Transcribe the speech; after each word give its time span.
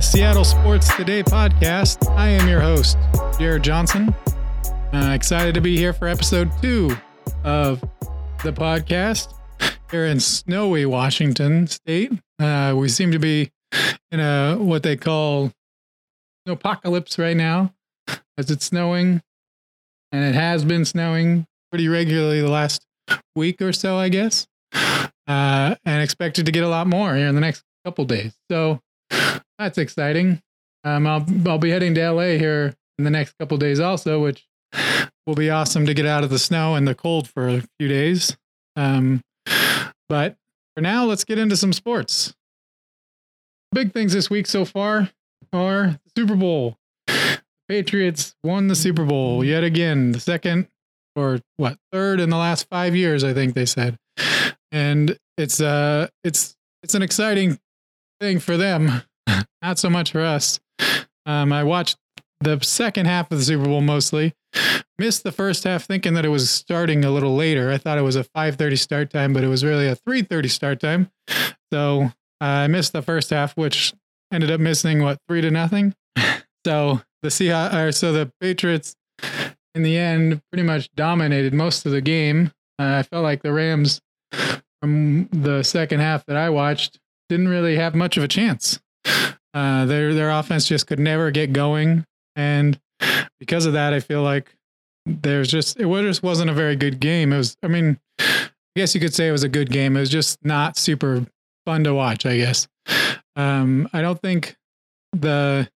Seattle 0.00 0.44
Sports 0.44 0.96
Today 0.96 1.22
podcast. 1.22 2.08
I 2.12 2.28
am 2.28 2.48
your 2.48 2.60
host, 2.60 2.96
Jared 3.38 3.62
Johnson. 3.62 4.14
Uh, 4.92 5.12
excited 5.14 5.54
to 5.54 5.60
be 5.60 5.76
here 5.76 5.92
for 5.92 6.08
episode 6.08 6.50
two 6.62 6.96
of 7.44 7.80
the 8.42 8.52
podcast 8.52 9.34
here 9.90 10.06
in 10.06 10.20
snowy 10.20 10.86
Washington 10.86 11.66
State. 11.66 12.12
Uh, 12.38 12.74
we 12.76 12.88
seem 12.88 13.12
to 13.12 13.18
be 13.18 13.50
in 14.10 14.20
a 14.20 14.56
what 14.56 14.82
they 14.82 14.96
call 14.96 15.52
apocalypse 16.46 17.18
right 17.18 17.36
now, 17.36 17.74
as 18.38 18.50
it's 18.50 18.64
snowing, 18.64 19.20
and 20.12 20.24
it 20.24 20.34
has 20.34 20.64
been 20.64 20.84
snowing 20.84 21.46
pretty 21.70 21.88
regularly 21.88 22.40
the 22.40 22.48
last 22.48 22.86
week 23.36 23.60
or 23.60 23.72
so, 23.72 23.98
I 23.98 24.08
guess, 24.08 24.46
uh, 24.72 25.74
and 25.84 26.02
expected 26.02 26.46
to 26.46 26.52
get 26.52 26.64
a 26.64 26.68
lot 26.68 26.86
more 26.86 27.14
here 27.14 27.26
in 27.26 27.34
the 27.34 27.40
next 27.40 27.62
couple 27.84 28.04
days. 28.04 28.32
So 28.50 28.80
that's 29.58 29.78
exciting. 29.78 30.40
Um, 30.84 31.06
I'll 31.06 31.24
I'll 31.46 31.58
be 31.58 31.70
heading 31.70 31.94
to 31.94 32.10
LA 32.10 32.38
here 32.38 32.74
in 32.98 33.04
the 33.04 33.10
next 33.10 33.34
couple 33.38 33.56
days 33.56 33.80
also, 33.80 34.22
which 34.22 34.46
will 35.26 35.34
be 35.34 35.50
awesome 35.50 35.86
to 35.86 35.94
get 35.94 36.06
out 36.06 36.24
of 36.24 36.30
the 36.30 36.38
snow 36.38 36.74
and 36.74 36.86
the 36.86 36.94
cold 36.94 37.28
for 37.28 37.48
a 37.48 37.62
few 37.78 37.88
days. 37.88 38.36
Um, 38.76 39.20
but 40.08 40.36
for 40.74 40.80
now, 40.80 41.04
let's 41.04 41.24
get 41.24 41.38
into 41.38 41.56
some 41.56 41.72
sports. 41.72 42.34
Big 43.72 43.92
things 43.92 44.12
this 44.12 44.28
week 44.28 44.46
so 44.46 44.64
far 44.64 45.10
are 45.52 45.98
the 46.04 46.10
Super 46.16 46.36
Bowl. 46.36 46.76
Patriots 47.68 48.34
won 48.42 48.68
the 48.68 48.74
Super 48.74 49.04
Bowl 49.04 49.44
yet 49.44 49.64
again, 49.64 50.12
the 50.12 50.20
second 50.20 50.68
or 51.14 51.40
what 51.56 51.76
third 51.92 52.20
in 52.20 52.30
the 52.30 52.36
last 52.36 52.66
five 52.70 52.96
years, 52.96 53.24
I 53.24 53.32
think 53.34 53.54
they 53.54 53.66
said, 53.66 53.96
and 54.70 55.16
it's 55.36 55.60
uh 55.60 56.08
it's 56.24 56.56
it's 56.82 56.94
an 56.94 57.02
exciting 57.02 57.58
thing 58.20 58.38
for 58.38 58.56
them, 58.56 59.02
not 59.62 59.78
so 59.78 59.90
much 59.90 60.12
for 60.12 60.20
us. 60.20 60.60
Um, 61.26 61.52
I 61.52 61.62
watched 61.64 61.96
the 62.40 62.58
second 62.62 63.06
half 63.06 63.30
of 63.30 63.38
the 63.38 63.44
Super 63.44 63.64
Bowl 63.64 63.80
mostly. 63.80 64.34
Missed 64.98 65.22
the 65.22 65.32
first 65.32 65.64
half 65.64 65.84
thinking 65.84 66.14
that 66.14 66.24
it 66.24 66.28
was 66.28 66.50
starting 66.50 67.04
a 67.04 67.10
little 67.10 67.34
later. 67.34 67.70
I 67.70 67.78
thought 67.78 67.98
it 67.98 68.02
was 68.02 68.16
a 68.16 68.24
5:30 68.24 68.78
start 68.78 69.10
time, 69.10 69.32
but 69.32 69.42
it 69.44 69.48
was 69.48 69.64
really 69.64 69.88
a 69.88 69.96
3:30 69.96 70.50
start 70.50 70.80
time. 70.80 71.10
So 71.72 72.10
uh, 72.40 72.44
I 72.44 72.66
missed 72.66 72.92
the 72.92 73.02
first 73.02 73.30
half, 73.30 73.56
which 73.56 73.94
ended 74.32 74.50
up 74.50 74.60
missing 74.60 75.02
what 75.02 75.18
three 75.28 75.40
to 75.40 75.50
nothing. 75.50 75.94
So 76.64 77.00
the 77.22 77.28
Seahawks, 77.28 77.74
or 77.74 77.90
so 77.90 78.12
the 78.12 78.30
Patriots, 78.40 78.94
in 79.74 79.82
the 79.82 79.96
end, 79.98 80.40
pretty 80.52 80.62
much 80.62 80.88
dominated 80.94 81.52
most 81.54 81.84
of 81.86 81.90
the 81.90 82.00
game. 82.00 82.52
Uh, 82.78 82.98
I 82.98 83.02
felt 83.02 83.24
like 83.24 83.42
the 83.42 83.52
Rams, 83.52 84.00
from 84.80 85.28
the 85.32 85.62
second 85.62 85.98
half 86.00 86.24
that 86.26 86.36
I 86.36 86.50
watched, 86.50 87.00
didn't 87.28 87.48
really 87.48 87.76
have 87.76 87.94
much 87.94 88.16
of 88.16 88.22
a 88.22 88.28
chance. 88.28 88.80
Uh, 89.54 89.84
their 89.84 90.14
their 90.14 90.30
offense 90.30 90.66
just 90.66 90.86
could 90.86 90.98
never 90.98 91.30
get 91.30 91.52
going, 91.52 92.06
and 92.36 92.80
because 93.38 93.66
of 93.66 93.74
that, 93.74 93.92
I 93.92 94.00
feel 94.00 94.22
like 94.22 94.50
there's 95.04 95.48
just 95.50 95.78
it 95.78 95.86
just 95.86 96.22
wasn't 96.22 96.48
a 96.48 96.54
very 96.54 96.74
good 96.74 97.00
game. 97.00 97.34
It 97.34 97.36
was, 97.36 97.58
I 97.62 97.68
mean, 97.68 97.98
I 98.18 98.48
guess 98.76 98.94
you 98.94 99.00
could 99.02 99.12
say 99.12 99.28
it 99.28 99.32
was 99.32 99.42
a 99.42 99.50
good 99.50 99.70
game. 99.70 99.94
It 99.94 100.00
was 100.00 100.08
just 100.08 100.42
not 100.42 100.78
super 100.78 101.26
fun 101.66 101.84
to 101.84 101.92
watch. 101.92 102.24
I 102.24 102.38
guess. 102.38 102.66
Um, 103.36 103.90
I 103.92 104.00
don't 104.00 104.18
think 104.22 104.56
the 105.12 105.68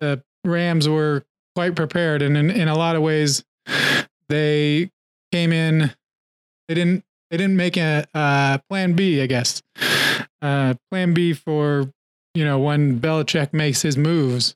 the 0.00 0.22
Rams 0.44 0.88
were 0.88 1.24
quite 1.56 1.74
prepared, 1.74 2.22
and 2.22 2.36
in, 2.36 2.52
in 2.52 2.68
a 2.68 2.76
lot 2.76 2.94
of 2.94 3.02
ways, 3.02 3.42
they 4.28 4.90
came 5.32 5.52
in. 5.52 5.92
They 6.68 6.74
didn't. 6.74 7.04
They 7.32 7.36
didn't 7.36 7.56
make 7.56 7.76
a 7.76 8.62
plan 8.68 8.92
B. 8.92 9.20
I 9.22 9.26
guess 9.26 9.60
uh, 10.42 10.74
plan 10.90 11.14
B 11.14 11.32
for 11.32 11.90
you 12.34 12.44
know 12.44 12.58
when 12.58 13.00
Belichick 13.00 13.52
makes 13.52 13.82
his 13.82 13.96
moves. 13.96 14.54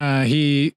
Uh, 0.00 0.24
he 0.24 0.74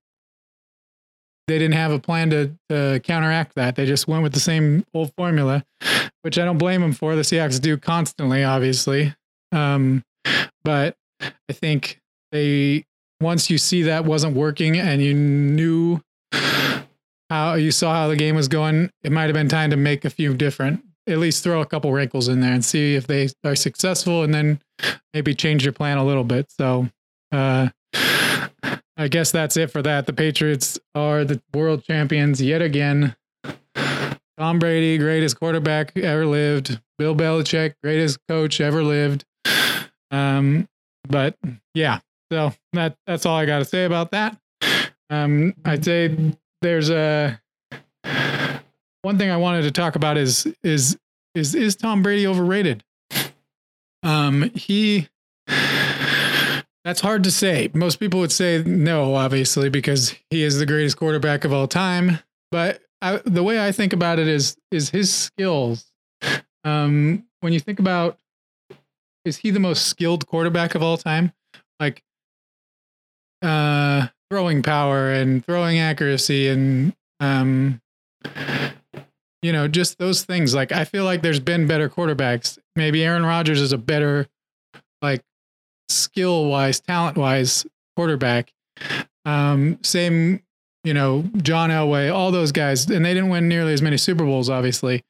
they 1.50 1.58
didn't 1.58 1.74
have 1.74 1.92
a 1.92 2.00
plan 2.00 2.30
to, 2.30 2.56
to 2.70 3.02
counteract 3.04 3.56
that. 3.56 3.76
They 3.76 3.86
just 3.88 4.08
went 4.08 4.22
with 4.22 4.34
the 4.34 4.40
same 4.40 4.86
old 4.94 5.12
formula, 5.18 5.66
which 6.22 6.38
I 6.38 6.46
don't 6.46 6.60
blame 6.60 6.82
them 6.82 6.94
for. 6.94 7.16
The 7.16 7.24
Seahawks 7.24 7.60
do 7.60 7.76
constantly, 7.76 8.44
obviously. 8.44 9.16
Um, 9.52 10.04
but 10.64 10.96
I 11.24 11.54
think 11.54 12.00
they 12.32 12.86
once 13.20 13.50
you 13.50 13.58
see 13.58 13.84
that 13.84 14.06
wasn't 14.06 14.36
working 14.36 14.78
and 14.78 15.02
you 15.02 15.14
knew 15.14 16.02
how 17.30 17.56
you 17.56 17.72
saw 17.72 17.94
how 17.94 18.08
the 18.08 18.16
game 18.16 18.36
was 18.36 18.48
going, 18.48 18.92
it 19.04 19.12
might 19.12 19.26
have 19.26 19.34
been 19.34 19.50
time 19.50 19.72
to 19.72 19.78
make 19.78 20.06
a 20.06 20.10
few 20.10 20.34
different, 20.34 20.84
at 21.10 21.18
least 21.18 21.44
throw 21.44 21.62
a 21.62 21.66
couple 21.66 21.92
wrinkles 21.92 22.28
in 22.28 22.40
there 22.40 22.54
and 22.54 22.64
see 22.64 22.96
if 22.96 23.08
they 23.08 23.30
are 23.44 23.56
successful 23.56 24.24
and 24.24 24.34
then 24.34 24.62
maybe 25.14 25.34
change 25.34 25.64
your 25.64 25.74
plan 25.74 25.98
a 25.98 26.06
little 26.06 26.24
bit. 26.24 26.52
So, 26.52 26.90
uh, 27.32 27.70
I 29.00 29.08
guess 29.08 29.32
that's 29.32 29.56
it 29.56 29.72
for 29.72 29.82
that. 29.82 30.06
The 30.06 30.14
Patriots 30.14 30.78
are 30.94 31.24
the 31.24 31.42
world 31.54 31.84
champions 31.86 32.42
yet 32.42 32.62
again. 32.62 33.16
Tom 34.38 34.60
Brady, 34.60 34.98
greatest 34.98 35.40
quarterback 35.40 35.98
ever 35.98 36.26
lived. 36.26 36.80
Bill 36.98 37.16
Belichick, 37.16 37.76
greatest 37.82 38.20
coach 38.28 38.60
ever 38.60 38.84
lived. 38.84 39.24
Um, 40.12 40.68
but 41.08 41.38
yeah, 41.74 42.00
so 42.32 42.54
that 42.74 42.98
that's 43.08 43.26
all 43.26 43.38
I 43.38 43.46
got 43.46 43.60
to 43.60 43.66
say 43.66 43.86
about 43.86 44.12
that. 44.12 44.38
Um, 45.10 45.56
I'd 45.66 45.86
say 45.86 46.34
there's 46.62 46.90
a 46.90 47.40
one 49.02 49.18
thing 49.18 49.30
I 49.30 49.38
wanted 49.38 49.64
to 49.64 49.72
talk 49.72 49.96
about 49.96 50.18
is 50.18 50.48
is 50.64 50.98
is 51.36 51.56
is 51.56 51.76
Tom 51.76 52.02
Brady 52.02 52.28
overrated? 52.28 52.84
Um, 54.04 54.52
he 54.56 55.10
that's 56.86 57.02
hard 57.02 57.24
to 57.26 57.32
say. 57.32 57.70
Most 57.74 58.00
people 58.00 58.20
would 58.20 58.32
say 58.32 58.64
no, 58.66 59.16
obviously, 59.16 59.70
because 59.70 60.16
he 60.30 60.44
is 60.44 60.60
the 60.60 60.66
greatest 60.66 60.98
quarterback 60.98 61.46
of 61.46 61.54
all 61.54 61.68
time. 61.68 62.20
But 62.52 62.82
I, 63.02 63.22
the 63.26 63.44
way 63.44 63.66
I 63.66 63.72
think 63.72 63.94
about 63.94 64.20
it 64.20 64.28
is 64.28 64.58
is 64.72 64.90
his 64.90 65.14
skills. 65.14 65.86
Um, 66.64 67.26
when 67.42 67.54
you 67.54 67.60
think 67.60 67.80
about, 67.80 68.18
is 69.24 69.38
he 69.38 69.52
the 69.52 69.60
most 69.60 69.88
skilled 69.88 70.28
quarterback 70.28 70.76
of 70.76 70.84
all 70.84 70.98
time? 70.98 71.32
Like, 71.80 72.04
uh, 73.42 74.08
throwing 74.30 74.62
power 74.62 75.12
and 75.12 75.46
throwing 75.46 75.80
accuracy 75.80 76.50
and 76.50 76.94
um, 77.22 77.82
you 79.42 79.52
know, 79.54 79.68
just 79.68 79.98
those 79.98 80.24
things. 80.24 80.54
Like, 80.54 80.72
I 80.72 80.86
feel 80.86 81.06
like 81.06 81.22
there's 81.22 81.40
been 81.40 81.68
better 81.68 81.90
quarterbacks. 81.90 82.58
Maybe 82.76 83.04
Aaron 83.04 83.26
Rodgers 83.26 83.62
is 83.62 83.72
a 83.72 83.78
better, 83.78 84.28
like, 85.02 85.22
skill 85.88 86.46
wise, 86.48 86.80
talent 86.80 87.18
wise 87.18 87.66
quarterback. 87.96 88.52
Um, 89.26 89.80
same, 89.84 90.42
you 90.84 90.94
know, 90.94 91.24
John 91.42 91.70
Elway, 91.70 92.14
all 92.14 92.32
those 92.32 92.52
guys, 92.52 92.90
and 92.90 93.06
they 93.06 93.14
didn't 93.14 93.30
win 93.30 93.48
nearly 93.48 93.74
as 93.74 93.82
many 93.82 93.98
Super 93.98 94.24
Bowls, 94.24 94.50
obviously. 94.50 95.04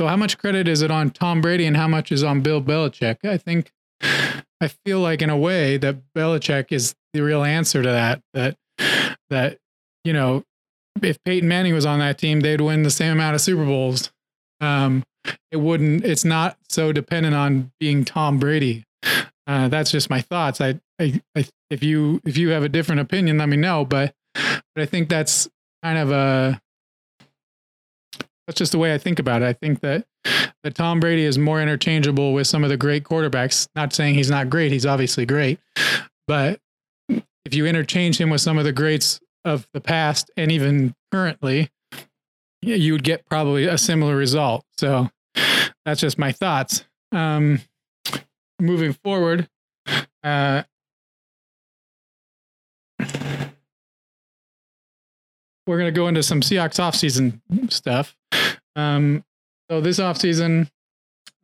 So, 0.00 0.06
how 0.06 0.16
much 0.16 0.38
credit 0.38 0.66
is 0.66 0.82
it 0.82 0.90
on 0.90 1.10
Tom 1.10 1.40
Brady 1.40 1.66
and 1.66 1.76
how 1.76 1.86
much 1.86 2.10
is 2.10 2.24
on 2.24 2.40
Bill 2.40 2.62
Belichick? 2.62 3.18
I 3.24 3.36
think 3.36 3.72
I 4.02 4.68
feel 4.68 5.00
like, 5.00 5.20
in 5.22 5.30
a 5.30 5.36
way, 5.36 5.76
that 5.76 5.96
Belichick 6.16 6.72
is 6.72 6.94
the 7.12 7.20
real 7.20 7.44
answer 7.44 7.82
to 7.82 7.88
that. 7.88 8.22
That 8.32 8.56
that 9.28 9.58
you 10.04 10.12
know, 10.14 10.44
if 11.02 11.22
Peyton 11.24 11.48
Manning 11.48 11.74
was 11.74 11.86
on 11.86 11.98
that 12.00 12.18
team, 12.18 12.40
they'd 12.40 12.60
win 12.60 12.82
the 12.82 12.90
same 12.90 13.12
amount 13.12 13.34
of 13.34 13.40
Super 13.40 13.64
Bowls. 13.64 14.10
Um, 14.60 15.04
it 15.50 15.58
wouldn't. 15.58 16.04
It's 16.04 16.24
not 16.24 16.56
so 16.68 16.92
dependent 16.92 17.34
on 17.34 17.72
being 17.80 18.04
Tom 18.04 18.38
Brady. 18.38 18.84
Uh, 19.46 19.68
that's 19.68 19.90
just 19.90 20.10
my 20.10 20.20
thoughts. 20.20 20.60
I, 20.60 20.80
I, 21.00 21.20
I, 21.36 21.46
if 21.70 21.82
you 21.82 22.20
if 22.24 22.36
you 22.36 22.50
have 22.50 22.62
a 22.62 22.68
different 22.68 23.00
opinion, 23.00 23.38
let 23.38 23.48
me 23.48 23.56
know. 23.56 23.84
But 23.84 24.14
but 24.34 24.82
I 24.82 24.86
think 24.86 25.08
that's 25.08 25.48
kind 25.82 25.98
of 25.98 26.10
a 26.10 26.60
that's 28.46 28.58
just 28.58 28.72
the 28.72 28.78
way 28.78 28.94
I 28.94 28.98
think 28.98 29.18
about 29.18 29.42
it. 29.42 29.46
I 29.46 29.52
think 29.52 29.80
that 29.80 30.06
that 30.62 30.74
Tom 30.74 31.00
Brady 31.00 31.24
is 31.24 31.38
more 31.38 31.60
interchangeable 31.60 32.32
with 32.32 32.46
some 32.46 32.62
of 32.64 32.70
the 32.70 32.76
great 32.76 33.04
quarterbacks. 33.04 33.68
Not 33.74 33.92
saying 33.92 34.14
he's 34.14 34.30
not 34.30 34.50
great; 34.50 34.72
he's 34.72 34.86
obviously 34.86 35.26
great. 35.26 35.58
But 36.26 36.60
if 37.44 37.54
you 37.54 37.66
interchange 37.66 38.20
him 38.20 38.30
with 38.30 38.40
some 38.40 38.58
of 38.58 38.64
the 38.64 38.72
greats 38.72 39.20
of 39.44 39.66
the 39.72 39.80
past 39.80 40.30
and 40.36 40.52
even 40.52 40.94
currently, 41.12 41.70
you 42.62 42.92
would 42.92 43.04
get 43.04 43.26
probably 43.26 43.66
a 43.66 43.78
similar 43.78 44.16
result. 44.16 44.64
So 44.78 45.08
that's 45.84 46.00
just 46.00 46.18
my 46.18 46.32
thoughts. 46.32 46.84
Um, 47.12 47.60
moving 48.60 48.92
forward, 48.92 49.48
uh, 50.22 50.62
we're 55.66 55.78
going 55.78 55.86
to 55.86 55.92
go 55.92 56.08
into 56.08 56.22
some 56.22 56.40
Seahawks 56.40 56.78
offseason 56.78 57.40
stuff. 57.72 58.16
Um, 58.76 59.24
so 59.70 59.80
this 59.80 59.98
offseason, 59.98 60.68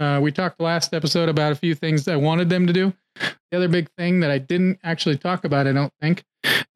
uh, 0.01 0.21
we 0.23 0.33
talked 0.33 0.61
last 0.61 0.93
episode 0.93 1.29
about 1.29 1.53
a 1.53 1.55
few 1.55 1.75
things 1.75 2.05
that 2.05 2.13
I 2.13 2.17
wanted 2.17 2.49
them 2.51 2.67
to 2.67 2.73
do. 2.73 2.93
The 3.51 3.57
other 3.57 3.69
big 3.69 3.89
thing 3.97 4.21
that 4.21 4.31
I 4.31 4.39
didn't 4.39 4.81
actually 4.83 5.17
talk 5.17 5.45
about, 5.45 5.67
I 5.67 5.73
don't 5.73 5.93
think, 6.01 6.25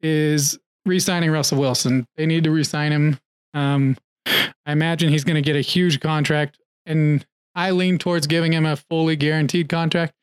is 0.01 0.57
re-signing 0.85 1.31
Russell 1.31 1.59
Wilson. 1.59 2.07
They 2.15 2.25
need 2.25 2.43
to 2.43 2.51
re-sign 2.51 2.91
him. 2.91 3.19
Um, 3.53 3.97
I 4.25 4.71
imagine 4.71 5.09
he's 5.09 5.23
going 5.23 5.35
to 5.35 5.41
get 5.41 5.55
a 5.55 5.61
huge 5.61 5.99
contract, 5.99 6.57
and 6.85 7.25
I 7.55 7.71
lean 7.71 7.97
towards 7.97 8.27
giving 8.27 8.53
him 8.53 8.65
a 8.65 8.75
fully 8.75 9.15
guaranteed 9.15 9.69
contract. 9.69 10.13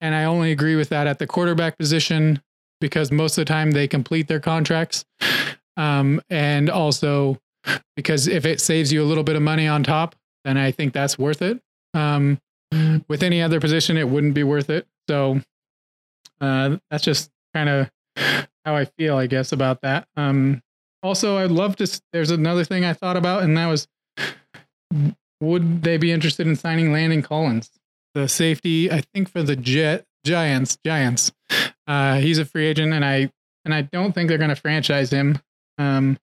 and 0.00 0.14
I 0.14 0.24
only 0.24 0.52
agree 0.52 0.76
with 0.76 0.90
that 0.90 1.06
at 1.06 1.18
the 1.18 1.26
quarterback 1.26 1.78
position 1.78 2.42
because 2.80 3.10
most 3.10 3.38
of 3.38 3.42
the 3.42 3.48
time 3.48 3.70
they 3.70 3.88
complete 3.88 4.28
their 4.28 4.40
contracts. 4.40 5.04
Um, 5.76 6.20
and 6.30 6.70
also 6.70 7.38
because 7.96 8.28
if 8.28 8.44
it 8.46 8.60
saves 8.60 8.92
you 8.92 9.02
a 9.02 9.04
little 9.04 9.24
bit 9.24 9.36
of 9.36 9.42
money 9.42 9.66
on 9.66 9.82
top, 9.82 10.14
then 10.44 10.56
I 10.56 10.70
think 10.70 10.92
that's 10.92 11.18
worth 11.18 11.42
it. 11.42 11.60
Um, 11.94 12.38
with 13.08 13.22
any 13.22 13.42
other 13.42 13.60
position, 13.60 13.96
it 13.96 14.08
wouldn't 14.08 14.34
be 14.34 14.44
worth 14.44 14.70
it. 14.70 14.86
So 15.08 15.40
uh, 16.40 16.76
that's 16.90 17.04
just 17.04 17.30
kind 17.54 17.68
of 17.68 17.90
how 18.66 18.76
I 18.76 18.84
feel, 18.84 19.16
I 19.16 19.26
guess, 19.28 19.52
about 19.52 19.80
that. 19.82 20.06
Um, 20.16 20.62
also, 21.02 21.38
I'd 21.38 21.52
love 21.52 21.76
to. 21.76 22.02
There's 22.12 22.32
another 22.32 22.64
thing 22.64 22.84
I 22.84 22.92
thought 22.92 23.16
about, 23.16 23.44
and 23.44 23.56
that 23.56 23.66
was 23.66 23.86
would 25.40 25.82
they 25.82 25.96
be 25.96 26.12
interested 26.12 26.46
in 26.46 26.56
signing 26.56 26.92
Landon 26.92 27.22
Collins, 27.22 27.70
the 28.14 28.28
safety? 28.28 28.90
I 28.90 29.02
think 29.14 29.30
for 29.30 29.42
the 29.42 29.56
Jet 29.56 30.04
Giants. 30.24 30.78
Giants. 30.84 31.32
Uh, 31.86 32.16
he's 32.16 32.38
a 32.38 32.44
free 32.44 32.66
agent, 32.66 32.92
and 32.92 33.04
I 33.04 33.30
and 33.64 33.72
I 33.72 33.82
don't 33.82 34.12
think 34.12 34.28
they're 34.28 34.38
going 34.38 34.50
to 34.50 34.56
franchise 34.56 35.10
him. 35.10 35.38
Um, 35.78 36.18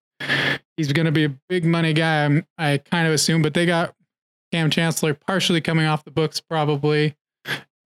he's 0.77 0.91
going 0.91 1.05
to 1.05 1.11
be 1.11 1.25
a 1.25 1.35
big 1.49 1.65
money 1.65 1.93
guy. 1.93 2.25
I'm, 2.25 2.45
I 2.57 2.77
kind 2.77 3.07
of 3.07 3.13
assume, 3.13 3.41
but 3.41 3.53
they 3.53 3.65
got 3.65 3.95
Kam 4.51 4.69
Chancellor 4.69 5.13
partially 5.13 5.61
coming 5.61 5.85
off 5.85 6.03
the 6.03 6.11
books, 6.11 6.41
probably 6.41 7.15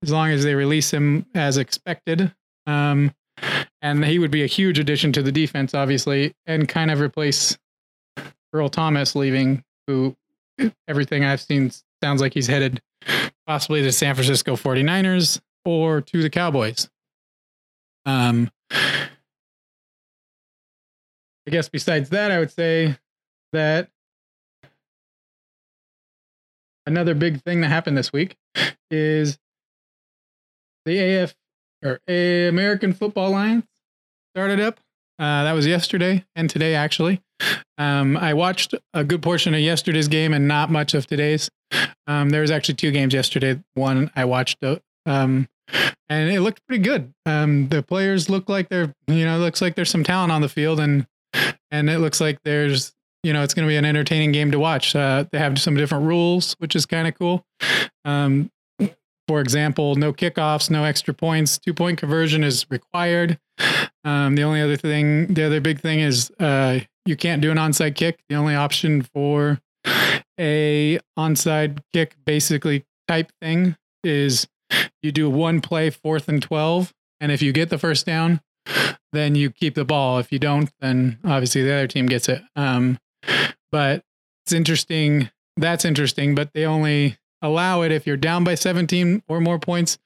as 0.02 0.10
long 0.10 0.30
as 0.30 0.44
they 0.44 0.54
release 0.54 0.92
him 0.92 1.26
as 1.34 1.56
expected. 1.56 2.34
Um, 2.66 3.14
and 3.82 4.04
he 4.04 4.18
would 4.18 4.30
be 4.30 4.42
a 4.42 4.46
huge 4.46 4.78
addition 4.78 5.12
to 5.12 5.22
the 5.22 5.32
defense, 5.32 5.74
obviously, 5.74 6.34
and 6.46 6.68
kind 6.68 6.90
of 6.90 7.00
replace 7.00 7.58
Earl 8.52 8.68
Thomas 8.68 9.14
leaving, 9.14 9.64
who 9.86 10.16
everything 10.88 11.24
I've 11.24 11.40
seen 11.40 11.70
sounds 12.02 12.20
like 12.20 12.34
he's 12.34 12.46
headed 12.46 12.80
possibly 13.46 13.82
to 13.82 13.92
San 13.92 14.14
Francisco 14.14 14.56
49ers 14.56 15.40
or 15.64 16.00
to 16.00 16.22
the 16.22 16.30
Cowboys. 16.30 16.88
Um, 18.04 18.50
I 18.70 19.08
guess 21.50 21.68
besides 21.68 22.10
that, 22.10 22.30
I 22.30 22.38
would 22.38 22.50
say 22.50 22.96
that 23.52 23.88
another 26.86 27.14
big 27.14 27.42
thing 27.42 27.60
that 27.62 27.68
happened 27.68 27.96
this 27.96 28.12
week 28.12 28.36
is 28.90 29.38
the 30.84 30.98
AF 30.98 31.34
or 31.84 32.00
a 32.08 32.48
American 32.48 32.92
Football 32.92 33.28
Alliance 33.28 33.66
started 34.34 34.60
up. 34.60 34.80
Uh, 35.18 35.44
that 35.44 35.52
was 35.52 35.66
yesterday 35.66 36.24
and 36.36 36.48
today, 36.48 36.74
actually. 36.74 37.20
Um, 37.76 38.16
I 38.16 38.34
watched 38.34 38.74
a 38.94 39.04
good 39.04 39.22
portion 39.22 39.54
of 39.54 39.60
yesterday's 39.60 40.08
game 40.08 40.32
and 40.32 40.48
not 40.48 40.70
much 40.70 40.94
of 40.94 41.06
today's. 41.06 41.50
Um, 42.06 42.30
there 42.30 42.40
was 42.40 42.50
actually 42.50 42.74
two 42.76 42.90
games 42.90 43.14
yesterday. 43.14 43.60
One 43.74 44.10
I 44.16 44.24
watched, 44.24 44.62
uh, 44.62 44.78
um, 45.06 45.48
and 46.08 46.30
it 46.30 46.40
looked 46.40 46.66
pretty 46.66 46.82
good. 46.82 47.12
Um, 47.26 47.68
the 47.68 47.82
players 47.82 48.30
look 48.30 48.48
like 48.48 48.68
they're, 48.68 48.94
you 49.06 49.24
know, 49.24 49.38
looks 49.38 49.60
like 49.60 49.74
there's 49.74 49.90
some 49.90 50.04
talent 50.04 50.32
on 50.32 50.40
the 50.40 50.48
field, 50.48 50.80
and 50.80 51.06
and 51.70 51.90
it 51.90 51.98
looks 51.98 52.20
like 52.20 52.38
there's, 52.44 52.92
you 53.22 53.32
know, 53.32 53.42
it's 53.42 53.54
going 53.54 53.66
to 53.66 53.70
be 53.70 53.76
an 53.76 53.84
entertaining 53.84 54.32
game 54.32 54.50
to 54.50 54.58
watch. 54.58 54.96
Uh, 54.96 55.26
they 55.30 55.38
have 55.38 55.58
some 55.60 55.76
different 55.76 56.06
rules, 56.06 56.54
which 56.58 56.74
is 56.74 56.86
kind 56.86 57.06
of 57.06 57.14
cool. 57.14 57.44
Um, 58.04 58.50
for 59.28 59.40
example, 59.40 59.94
no 59.94 60.12
kickoffs, 60.12 60.70
no 60.70 60.84
extra 60.84 61.12
points. 61.12 61.58
Two 61.58 61.74
point 61.74 61.98
conversion 61.98 62.42
is 62.42 62.66
required. 62.70 63.38
Um, 64.02 64.34
the 64.34 64.42
only 64.42 64.62
other 64.62 64.76
thing, 64.76 65.34
the 65.34 65.44
other 65.44 65.60
big 65.60 65.80
thing 65.80 66.00
is 66.00 66.30
uh, 66.40 66.80
you 67.04 67.14
can't 67.14 67.42
do 67.42 67.50
an 67.50 67.58
onside 67.58 67.94
kick. 67.94 68.20
The 68.28 68.36
only 68.36 68.54
option 68.54 69.02
for 69.02 69.60
a 70.40 70.98
onside 71.18 71.80
kick, 71.92 72.16
basically 72.24 72.86
type 73.06 73.30
thing, 73.42 73.76
is 74.02 74.48
you 75.02 75.12
do 75.12 75.28
one 75.28 75.60
play 75.60 75.90
fourth 75.90 76.28
and 76.28 76.42
twelve, 76.42 76.94
and 77.20 77.30
if 77.30 77.42
you 77.42 77.52
get 77.52 77.68
the 77.68 77.78
first 77.78 78.06
down, 78.06 78.40
then 79.12 79.34
you 79.34 79.50
keep 79.50 79.74
the 79.74 79.84
ball. 79.84 80.18
If 80.18 80.32
you 80.32 80.38
don't, 80.38 80.70
then 80.80 81.18
obviously 81.24 81.62
the 81.62 81.74
other 81.74 81.86
team 81.86 82.06
gets 82.06 82.28
it. 82.28 82.42
Um, 82.56 82.98
but 83.70 84.02
it's 84.46 84.52
interesting. 84.52 85.30
That's 85.56 85.84
interesting, 85.84 86.34
but 86.34 86.52
they 86.54 86.64
only 86.64 87.18
allow 87.42 87.82
it 87.82 87.92
if 87.92 88.06
you're 88.06 88.16
down 88.16 88.44
by 88.44 88.54
17 88.54 89.22
or 89.28 89.40
more 89.40 89.58
points 89.58 89.98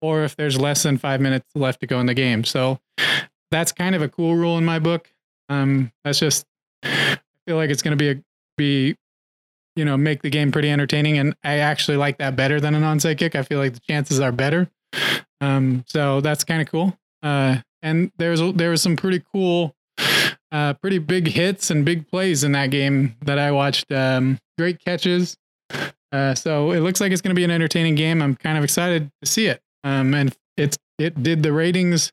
or 0.00 0.24
if 0.24 0.36
there's 0.36 0.58
less 0.58 0.82
than 0.82 0.98
five 0.98 1.20
minutes 1.20 1.46
left 1.54 1.80
to 1.80 1.86
go 1.86 2.00
in 2.00 2.06
the 2.06 2.14
game. 2.14 2.44
So 2.44 2.80
that's 3.50 3.72
kind 3.72 3.94
of 3.94 4.02
a 4.02 4.08
cool 4.08 4.34
rule 4.36 4.58
in 4.58 4.64
my 4.64 4.78
book. 4.78 5.12
Um, 5.48 5.92
that's 6.04 6.18
just, 6.18 6.46
I 6.82 7.18
feel 7.46 7.56
like 7.56 7.70
it's 7.70 7.82
going 7.82 7.96
to 7.96 8.02
be 8.02 8.10
a, 8.10 8.22
be, 8.56 8.96
you 9.76 9.84
know, 9.84 9.96
make 9.96 10.22
the 10.22 10.30
game 10.30 10.52
pretty 10.52 10.70
entertaining. 10.70 11.18
And 11.18 11.34
I 11.44 11.58
actually 11.58 11.96
like 11.96 12.18
that 12.18 12.36
better 12.36 12.60
than 12.60 12.74
an 12.74 12.82
onside 12.82 13.18
kick. 13.18 13.34
I 13.34 13.42
feel 13.42 13.58
like 13.58 13.74
the 13.74 13.80
chances 13.80 14.20
are 14.20 14.32
better. 14.32 14.68
Um, 15.40 15.84
so 15.86 16.20
that's 16.20 16.44
kind 16.44 16.62
of 16.62 16.68
cool. 16.68 16.96
Uh, 17.22 17.58
and 17.82 18.12
there's, 18.18 18.40
there 18.54 18.70
was 18.70 18.82
some 18.82 18.96
pretty 18.96 19.22
cool, 19.32 19.74
uh, 20.52 20.74
pretty 20.74 20.98
big 20.98 21.28
hits 21.28 21.70
and 21.70 21.84
big 21.84 22.08
plays 22.08 22.44
in 22.44 22.52
that 22.52 22.70
game 22.70 23.16
that 23.22 23.38
I 23.38 23.52
watched. 23.52 23.90
Um, 23.92 24.38
great 24.58 24.82
catches. 24.84 25.36
Uh, 26.12 26.34
so 26.34 26.72
it 26.72 26.80
looks 26.80 27.00
like 27.00 27.12
it's 27.12 27.20
going 27.20 27.34
to 27.34 27.38
be 27.38 27.44
an 27.44 27.50
entertaining 27.50 27.94
game. 27.94 28.20
I'm 28.20 28.34
kind 28.34 28.58
of 28.58 28.64
excited 28.64 29.10
to 29.22 29.28
see 29.28 29.46
it. 29.46 29.62
Um, 29.84 30.14
and 30.14 30.36
it's 30.56 30.78
it 30.98 31.22
did 31.22 31.42
the 31.42 31.52
ratings 31.52 32.12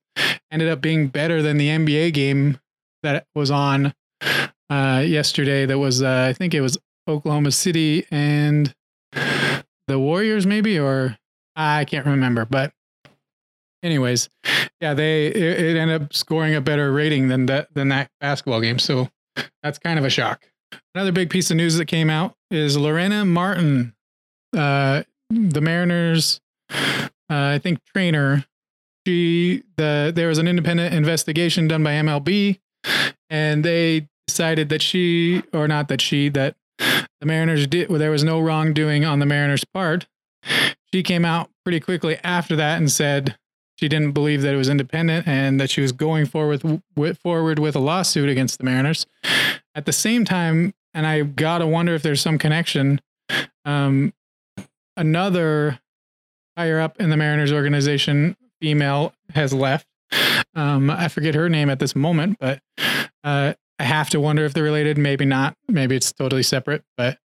ended 0.52 0.70
up 0.70 0.82
being 0.82 1.08
better 1.08 1.42
than 1.42 1.58
the 1.58 1.68
NBA 1.68 2.14
game 2.14 2.60
that 3.04 3.26
was 3.36 3.52
on 3.52 3.94
uh, 4.70 5.04
yesterday. 5.06 5.66
That 5.66 5.80
was 5.80 6.02
uh, 6.02 6.28
I 6.30 6.34
think 6.34 6.54
it 6.54 6.62
was 6.62 6.78
Oklahoma 7.08 7.52
City 7.52 8.06
and 8.12 8.74
the 9.14 10.00
Warriors, 10.00 10.46
maybe, 10.46 10.80
or 10.80 11.18
I 11.56 11.86
can't 11.86 12.06
remember. 12.06 12.46
But 12.46 12.74
anyways, 13.84 14.30
yeah, 14.82 14.94
they 14.94 15.28
it, 15.28 15.36
it 15.36 15.78
ended 15.78 16.02
up 16.02 16.14
scoring 16.14 16.56
a 16.56 16.62
better 16.62 16.92
rating 16.92 17.28
than 17.28 17.48
that 17.48 17.74
than 17.74 17.90
that 17.90 18.10
basketball 18.20 18.62
game. 18.62 18.80
So 18.80 19.10
that's 19.64 19.80
kind 19.80 20.00
of 20.00 20.06
a 20.06 20.10
shock. 20.10 20.50
Another 20.94 21.12
big 21.12 21.30
piece 21.30 21.52
of 21.52 21.58
news 21.58 21.78
that 21.78 21.86
came 21.86 22.10
out 22.10 22.34
is 22.52 22.78
Lorena 22.78 23.26
Martin, 23.26 23.94
uh, 24.56 25.04
the 25.30 25.62
Mariners, 25.62 26.40
uh, 26.70 27.06
I 27.30 27.60
think 27.60 27.80
trainer. 27.94 28.46
She 29.06 29.64
the 29.78 30.12
there 30.14 30.28
was 30.28 30.38
an 30.38 30.48
independent 30.48 30.94
investigation 30.94 31.68
done 31.68 31.84
by 31.84 31.94
MLB, 31.94 32.60
and 33.30 33.64
they 33.64 34.08
decided 34.28 34.70
that 34.70 34.82
she 34.82 35.44
or 35.54 35.68
not 35.68 35.88
that 35.88 36.02
she 36.02 36.30
that 36.30 36.56
the 36.80 37.26
Mariners 37.26 37.68
did 37.68 37.90
well, 37.90 38.00
there 38.00 38.12
was 38.12 38.24
no 38.24 38.40
wrongdoing 38.40 39.06
on 39.06 39.20
the 39.20 39.26
Mariners' 39.26 39.64
part. 39.64 40.08
She 40.94 41.04
came 41.04 41.26
out 41.26 41.50
pretty 41.64 41.80
quickly 41.80 42.18
after 42.24 42.56
that 42.56 42.78
and 42.78 42.92
said 42.92 43.38
she 43.78 43.88
didn't 43.88 44.14
believe 44.14 44.42
that 44.42 44.54
it 44.54 44.58
was 44.58 44.70
independent 44.70 45.28
and 45.28 45.60
that 45.60 45.70
she 45.70 45.82
was 45.82 45.92
going 45.92 46.26
forward 46.26 46.82
with, 46.96 47.18
forward 47.20 47.60
with 47.60 47.76
a 47.76 47.80
lawsuit 47.80 48.30
against 48.30 48.58
the 48.58 48.64
Mariners. 48.64 49.06
At 49.78 49.86
the 49.86 49.94
same 49.94 50.26
time, 50.26 50.74
and 50.96 51.06
I 51.06 51.22
gotta 51.22 51.68
wonder 51.68 51.94
if 51.94 52.02
there's 52.02 52.20
some 52.20 52.40
connection. 52.40 53.00
Um, 53.64 54.12
another 54.98 55.80
higher 56.58 56.80
up 56.80 57.00
in 57.00 57.12
the 57.12 57.16
Mariners 57.16 57.54
organization, 57.54 58.36
female, 58.60 59.14
has 59.36 59.54
left. 59.54 59.86
Um, 60.56 60.90
I 60.90 61.10
forget 61.10 61.36
her 61.36 61.48
name 61.48 61.70
at 61.70 61.78
this 61.78 61.96
moment, 61.96 62.38
but 62.40 62.60
uh, 63.24 63.54
I 63.78 63.84
have 63.84 64.10
to 64.10 64.20
wonder 64.20 64.46
if 64.46 64.56
they're 64.56 64.64
related. 64.64 64.98
Maybe 64.98 65.26
not. 65.26 65.56
Maybe 65.68 65.96
it's 65.96 66.12
totally 66.12 66.42
separate. 66.42 66.84
But 66.98 67.20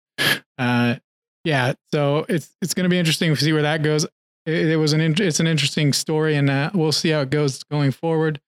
uh, 0.58 0.96
yeah, 1.44 1.74
so 1.94 2.26
it's 2.28 2.56
it's 2.64 2.74
going 2.74 2.86
to 2.86 2.90
be 2.90 2.98
interesting 2.98 3.32
to 3.36 3.40
see 3.40 3.54
where 3.54 3.62
that 3.62 3.84
goes. 3.84 4.06
It, 4.48 4.72
it 4.72 4.78
was 4.78 4.94
an 4.94 5.02
it's 5.02 5.40
an 5.40 5.46
interesting 5.46 5.94
story, 5.94 6.36
and 6.36 6.50
uh, 6.50 6.72
we'll 6.74 6.94
see 6.94 7.10
how 7.10 7.22
it 7.22 7.30
goes 7.30 7.64
going 7.66 7.92
forward. 7.92 8.42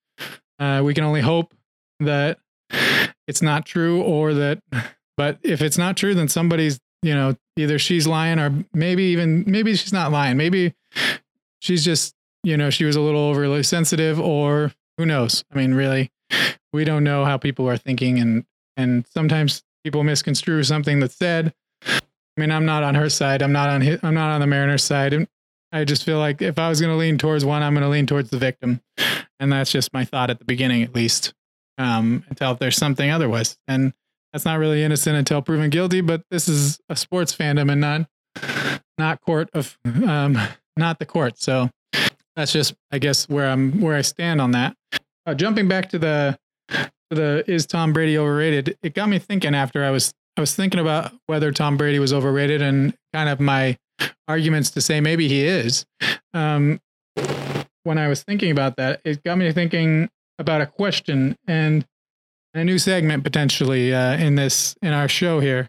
Uh, 0.58 0.82
we 0.84 0.92
can 0.92 1.04
only 1.04 1.20
hope 1.20 1.54
that 2.00 2.40
it's 3.32 3.40
not 3.40 3.64
true 3.64 4.02
or 4.02 4.34
that 4.34 4.60
but 5.16 5.38
if 5.42 5.62
it's 5.62 5.78
not 5.78 5.96
true, 5.96 6.14
then 6.14 6.28
somebody's, 6.28 6.78
you 7.02 7.14
know, 7.14 7.34
either 7.56 7.78
she's 7.78 8.06
lying 8.06 8.38
or 8.38 8.52
maybe 8.74 9.04
even, 9.04 9.44
maybe 9.46 9.74
she's 9.74 9.92
not 9.92 10.12
lying. 10.12 10.36
Maybe 10.36 10.74
she's 11.60 11.82
just, 11.82 12.14
you 12.44 12.58
know, 12.58 12.68
she 12.68 12.84
was 12.84 12.94
a 12.94 13.00
little 13.00 13.22
overly 13.22 13.62
sensitive 13.62 14.20
or 14.20 14.72
who 14.98 15.06
knows? 15.06 15.44
I 15.50 15.56
mean, 15.56 15.72
really, 15.72 16.10
we 16.74 16.84
don't 16.84 17.04
know 17.04 17.24
how 17.24 17.38
people 17.38 17.66
are 17.70 17.78
thinking. 17.78 18.18
And, 18.18 18.44
and 18.76 19.06
sometimes 19.08 19.62
people 19.82 20.04
misconstrue 20.04 20.62
something 20.62 21.00
that's 21.00 21.16
said. 21.16 21.54
I 21.86 22.40
mean, 22.40 22.50
I'm 22.50 22.66
not 22.66 22.82
on 22.82 22.94
her 22.96 23.08
side. 23.08 23.40
I'm 23.40 23.52
not 23.52 23.70
on 23.70 23.80
his, 23.80 23.98
I'm 24.02 24.14
not 24.14 24.30
on 24.30 24.42
the 24.42 24.46
Mariners 24.46 24.84
side. 24.84 25.14
And 25.14 25.26
I 25.72 25.84
just 25.84 26.04
feel 26.04 26.18
like 26.18 26.42
if 26.42 26.58
I 26.58 26.68
was 26.68 26.80
going 26.80 26.92
to 26.92 26.98
lean 26.98 27.16
towards 27.16 27.46
one, 27.46 27.62
I'm 27.62 27.72
going 27.72 27.82
to 27.82 27.88
lean 27.88 28.06
towards 28.06 28.28
the 28.28 28.38
victim. 28.38 28.82
And 29.40 29.50
that's 29.50 29.72
just 29.72 29.94
my 29.94 30.04
thought 30.04 30.28
at 30.28 30.38
the 30.38 30.44
beginning, 30.44 30.82
at 30.82 30.94
least, 30.94 31.32
um, 31.78 32.24
until 32.28 32.54
there's 32.54 32.76
something 32.76 33.10
otherwise. 33.10 33.56
And 33.68 33.92
that's 34.32 34.44
not 34.44 34.58
really 34.58 34.82
innocent 34.82 35.16
until 35.16 35.42
proven 35.42 35.70
guilty. 35.70 36.00
But 36.00 36.22
this 36.30 36.48
is 36.48 36.80
a 36.88 36.96
sports 36.96 37.34
fandom 37.34 37.70
and 37.70 37.80
not 37.80 38.08
not 38.98 39.20
court 39.20 39.50
of 39.52 39.78
um, 39.84 40.38
not 40.76 40.98
the 40.98 41.06
court. 41.06 41.38
So 41.38 41.70
that's 42.36 42.52
just 42.52 42.74
I 42.90 42.98
guess 42.98 43.28
where 43.28 43.48
I'm 43.48 43.80
where 43.80 43.96
I 43.96 44.02
stand 44.02 44.40
on 44.40 44.52
that. 44.52 44.76
Uh, 45.26 45.34
jumping 45.34 45.68
back 45.68 45.88
to 45.90 45.98
the 45.98 46.38
to 46.68 46.88
the 47.10 47.44
is 47.46 47.66
Tom 47.66 47.92
Brady 47.92 48.16
overrated? 48.16 48.76
It 48.82 48.94
got 48.94 49.08
me 49.08 49.18
thinking 49.18 49.54
after 49.54 49.84
I 49.84 49.90
was 49.90 50.12
I 50.36 50.40
was 50.40 50.54
thinking 50.54 50.80
about 50.80 51.12
whether 51.26 51.52
Tom 51.52 51.76
Brady 51.76 51.98
was 51.98 52.12
overrated 52.12 52.62
and 52.62 52.94
kind 53.12 53.28
of 53.28 53.38
my 53.38 53.76
arguments 54.26 54.70
to 54.70 54.80
say 54.80 55.00
maybe 55.00 55.28
he 55.28 55.44
is. 55.44 55.84
Um, 56.32 56.80
when 57.84 57.98
I 57.98 58.08
was 58.08 58.22
thinking 58.22 58.50
about 58.50 58.76
that, 58.76 59.00
it 59.04 59.22
got 59.22 59.36
me 59.36 59.52
thinking 59.52 60.08
about 60.38 60.60
a 60.60 60.66
question 60.66 61.36
and 61.46 61.86
a 62.54 62.64
new 62.64 62.78
segment 62.78 63.24
potentially 63.24 63.94
uh, 63.94 64.16
in 64.16 64.34
this 64.34 64.76
in 64.82 64.92
our 64.92 65.08
show 65.08 65.40
here. 65.40 65.68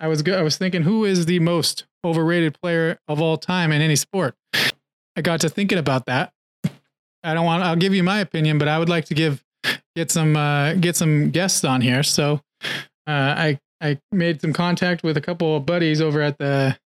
I 0.00 0.08
was 0.08 0.26
I 0.28 0.42
was 0.42 0.56
thinking, 0.56 0.82
who 0.82 1.04
is 1.04 1.26
the 1.26 1.40
most 1.40 1.86
overrated 2.04 2.58
player 2.60 2.98
of 3.08 3.20
all 3.20 3.36
time 3.36 3.72
in 3.72 3.82
any 3.82 3.96
sport? 3.96 4.36
I 5.16 5.22
got 5.22 5.40
to 5.40 5.48
thinking 5.48 5.78
about 5.78 6.06
that. 6.06 6.32
I 7.24 7.34
don't 7.34 7.44
want. 7.44 7.64
I'll 7.64 7.76
give 7.76 7.94
you 7.94 8.04
my 8.04 8.20
opinion, 8.20 8.58
but 8.58 8.68
I 8.68 8.78
would 8.78 8.88
like 8.88 9.06
to 9.06 9.14
give 9.14 9.44
get 9.96 10.10
some 10.10 10.36
uh, 10.36 10.74
get 10.74 10.96
some 10.96 11.30
guests 11.30 11.64
on 11.64 11.80
here. 11.80 12.02
So 12.02 12.40
uh, 12.64 12.70
I 13.06 13.58
I 13.80 13.98
made 14.12 14.40
some 14.40 14.52
contact 14.52 15.02
with 15.02 15.16
a 15.16 15.20
couple 15.20 15.56
of 15.56 15.66
buddies 15.66 16.00
over 16.00 16.22
at 16.22 16.38
the 16.38 16.78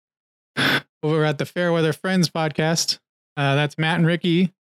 over 1.03 1.25
at 1.25 1.38
the 1.38 1.46
Fairweather 1.46 1.93
Friends 1.93 2.29
podcast. 2.29 3.00
Uh, 3.36 3.55
that's 3.55 3.77
Matt 3.77 3.98
and 3.98 4.08
Ricky, 4.08 4.53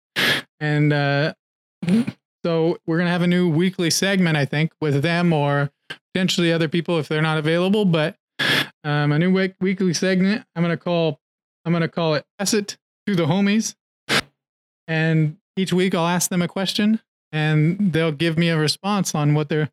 and 0.59 0.93
uh, 0.93 1.35
so 2.45 2.79
we're 2.87 2.99
gonna 2.99 3.11
have 3.11 3.23
a 3.23 3.27
new 3.27 3.49
weekly 3.49 3.91
segment, 3.91 4.37
I 4.37 4.45
think, 4.45 4.73
with 4.81 5.03
them 5.03 5.33
or 5.33 5.71
potentially 6.13 6.53
other 6.53 6.69
people 6.69 6.99
if 6.99 7.09
they're 7.09 7.23
not 7.23 7.39
available. 7.39 7.85
But 7.85 8.17
um, 8.85 9.13
a 9.13 9.19
new 9.19 9.33
week- 9.33 9.55
weekly 9.61 9.95
segment. 9.95 10.45
I'm 10.57 10.63
gonna 10.63 10.77
call 10.77 11.21
I'm 11.65 11.73
gonna 11.73 11.89
call 11.89 12.15
it 12.15 12.25
"Pass 12.39 12.55
It 12.55 12.77
to 13.07 13.15
the 13.15 13.27
Homies," 13.27 13.75
and 14.89 15.37
each 15.57 15.73
week 15.73 15.95
I'll 15.95 16.07
ask 16.07 16.31
them 16.31 16.43
a 16.43 16.49
question, 16.49 17.01
and 17.33 17.93
they'll 17.93 18.13
give 18.13 18.39
me 18.39 18.49
a 18.49 18.59
response 18.59 19.15
on 19.15 19.35
what 19.35 19.49
they're 19.49 19.69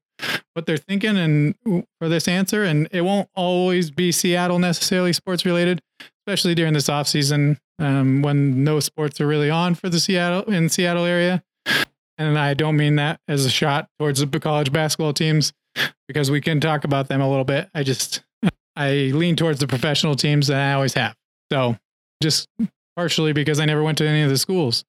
what 0.53 0.65
they're 0.65 0.77
thinking 0.77 1.15
and 1.17 1.55
for 1.99 2.09
this 2.09 2.27
answer. 2.27 2.63
And 2.63 2.87
it 2.91 3.01
won't 3.01 3.29
always 3.35 3.91
be 3.91 4.11
Seattle 4.11 4.57
necessarily 4.57 5.13
sports 5.13 5.45
related, 5.45 5.81
especially 6.25 6.55
during 6.55 6.73
this 6.73 6.89
off 6.89 7.07
season 7.07 7.59
um, 7.79 8.23
when 8.23 8.63
no 8.63 8.79
sports 8.79 9.21
are 9.21 9.27
really 9.27 9.51
on 9.51 9.75
for 9.75 9.87
the 9.87 9.99
Seattle 9.99 10.51
in 10.51 10.67
Seattle 10.69 11.05
area. 11.05 11.43
And 12.17 12.37
I 12.37 12.53
don't 12.53 12.77
mean 12.77 12.95
that 12.95 13.19
as 13.27 13.45
a 13.45 13.49
shot 13.49 13.89
towards 13.99 14.25
the 14.25 14.39
college 14.39 14.71
basketball 14.71 15.13
teams 15.13 15.53
because 16.07 16.31
we 16.31 16.41
can 16.41 16.59
talk 16.59 16.83
about 16.83 17.07
them 17.07 17.21
a 17.21 17.29
little 17.29 17.45
bit. 17.45 17.69
I 17.75 17.83
just 17.83 18.23
I 18.75 19.11
lean 19.13 19.35
towards 19.35 19.59
the 19.59 19.67
professional 19.67 20.15
teams 20.15 20.47
that 20.47 20.59
I 20.59 20.73
always 20.73 20.93
have. 20.95 21.15
So 21.51 21.77
just 22.21 22.47
partially 22.95 23.33
because 23.33 23.59
I 23.59 23.65
never 23.65 23.83
went 23.83 23.97
to 23.99 24.07
any 24.07 24.23
of 24.23 24.29
the 24.29 24.37
schools 24.37 24.83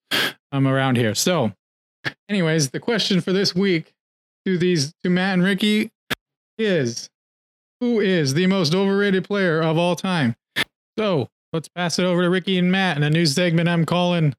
um, 0.52 0.66
around 0.66 0.96
here. 0.96 1.14
So, 1.14 1.52
anyways, 2.28 2.70
the 2.70 2.80
question 2.80 3.20
for 3.20 3.32
this 3.32 3.54
week 3.54 3.92
to 4.46 4.58
these 4.58 4.92
to 5.02 5.10
Matt 5.10 5.34
and 5.34 5.42
Ricky 5.42 5.90
is 6.56 7.10
who 7.80 8.00
is 8.00 8.34
the 8.34 8.46
most 8.46 8.74
overrated 8.74 9.24
player 9.24 9.60
of 9.60 9.78
all 9.78 9.94
time? 9.94 10.34
So 10.98 11.28
let's 11.52 11.68
pass 11.68 11.98
it 11.98 12.04
over 12.04 12.22
to 12.22 12.30
Ricky 12.30 12.58
and 12.58 12.72
Matt 12.72 12.96
in 12.96 13.02
a 13.02 13.10
new 13.10 13.26
segment 13.26 13.68
I'm 13.68 13.86
calling 13.86 14.34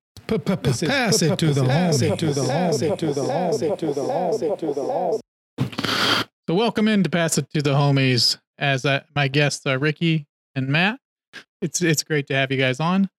Pass 0.89 1.21
it 1.23 1.39
to 1.39 1.53
the 1.53 1.63
home. 1.63 1.93
So 6.47 6.55
welcome 6.55 6.87
in 6.87 7.01
to 7.01 7.09
pass 7.09 7.39
it 7.39 7.49
to 7.55 7.63
the 7.63 7.73
homies 7.73 8.37
as 8.59 8.85
uh, 8.85 9.01
my 9.15 9.27
guests 9.27 9.65
are 9.65 9.79
Ricky 9.79 10.27
and 10.53 10.67
Matt. 10.67 10.99
It's 11.61 11.81
it's 11.81 12.03
great 12.03 12.27
to 12.27 12.35
have 12.35 12.51
you 12.51 12.57
guys 12.57 12.79
on. 12.79 13.09